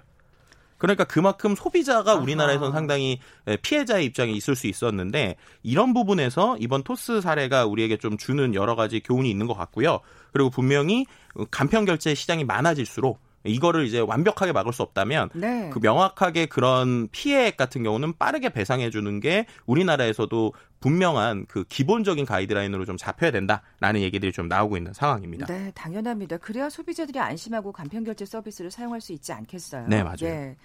그러니까 0.83 1.05
그만큼 1.05 1.55
소비자가 1.55 2.15
우리나라에서는 2.15 2.73
상당히 2.73 3.21
예, 3.47 3.55
피해자의 3.55 4.03
입장에 4.03 4.33
있을 4.33 4.53
수 4.53 4.67
있었는데 4.67 5.37
이런 5.63 5.93
부분에서 5.93 6.57
이번 6.59 6.83
토스 6.83 7.21
사례가 7.21 7.65
우리에게 7.65 7.95
좀 7.95 8.17
주는 8.17 8.53
여러 8.53 8.75
가지 8.75 8.99
교훈이 8.99 9.29
있는 9.31 9.47
것 9.47 9.53
같고요. 9.53 10.01
그리고 10.33 10.49
분명히 10.49 11.05
간편 11.51 11.85
결제 11.85 12.13
시장이 12.13 12.43
많아질수록 12.43 13.21
이거를 13.43 13.85
이제 13.85 13.99
완벽하게 13.99 14.51
막을 14.51 14.73
수 14.73 14.81
없다면 14.81 15.29
네. 15.33 15.69
그 15.73 15.79
명확하게 15.79 16.45
그런 16.45 17.07
피해액 17.11 17.57
같은 17.57 17.83
경우는 17.83 18.17
빠르게 18.17 18.49
배상해 18.49 18.89
주는 18.89 19.19
게 19.19 19.45
우리나라에서도 19.65 20.53
분명한 20.79 21.45
그 21.47 21.63
기본적인 21.63 22.25
가이드라인으로 22.25 22.85
좀 22.85 22.97
잡혀야 22.97 23.31
된다라는 23.31 24.01
얘기들이 24.01 24.31
좀 24.31 24.47
나오고 24.47 24.77
있는 24.77 24.93
상황입니다. 24.93 25.45
네, 25.45 25.71
당연합니다. 25.75 26.37
그래야 26.37 26.69
소비자들이 26.69 27.19
안심하고 27.19 27.71
간편 27.71 28.03
결제 28.03 28.25
서비스를 28.25 28.69
사용할 28.69 28.99
수 28.99 29.13
있지 29.13 29.31
않겠어요. 29.31 29.87
네, 29.87 30.03
맞아요. 30.03 30.17
네. 30.17 30.57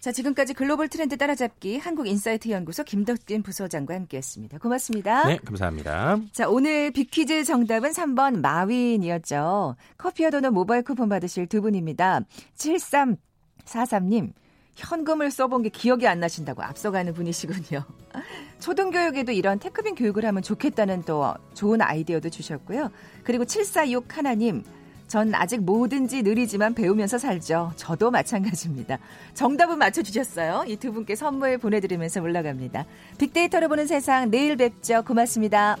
자, 0.00 0.12
지금까지 0.12 0.54
글로벌 0.54 0.88
트렌드 0.88 1.16
따라잡기 1.16 1.78
한국인사이트 1.78 2.50
연구소 2.50 2.84
김덕진 2.84 3.42
부소장과 3.42 3.94
함께했습니다. 3.94 4.58
고맙습니다. 4.58 5.26
네, 5.26 5.38
감사합니다. 5.44 6.18
자, 6.32 6.48
오늘 6.48 6.92
빅퀴즈 6.92 7.42
정답은 7.42 7.90
3번 7.90 8.40
마윈이었죠. 8.40 9.74
커피와 9.96 10.30
도넛 10.30 10.52
모바일 10.52 10.82
쿠폰 10.82 11.08
받으실 11.08 11.48
두 11.48 11.60
분입니다. 11.60 12.20
7343님. 12.56 14.32
현금을 14.76 15.32
써본 15.32 15.62
게 15.62 15.68
기억이 15.70 16.06
안 16.06 16.20
나신다고 16.20 16.62
앞서가는 16.62 17.12
분이시군요. 17.12 17.82
초등교육에도 18.60 19.32
이런 19.32 19.58
테크핀 19.58 19.96
교육을 19.96 20.24
하면 20.24 20.40
좋겠다는 20.44 21.02
또 21.02 21.34
좋은 21.54 21.82
아이디어도 21.82 22.30
주셨고요. 22.30 22.92
그리고 23.24 23.44
746 23.44 24.16
하나님 24.16 24.62
전 25.08 25.34
아직 25.34 25.62
뭐든지 25.62 26.22
느리지만 26.22 26.74
배우면서 26.74 27.18
살죠. 27.18 27.72
저도 27.76 28.10
마찬가지입니다. 28.10 28.98
정답은 29.34 29.78
맞춰주셨어요. 29.78 30.64
이 30.68 30.76
두 30.76 30.92
분께 30.92 31.16
선물 31.16 31.58
보내드리면서 31.58 32.22
올라갑니다. 32.22 32.84
빅데이터를 33.18 33.68
보는 33.68 33.86
세상 33.88 34.30
내일 34.30 34.56
뵙죠. 34.56 35.02
고맙습니다. 35.04 35.76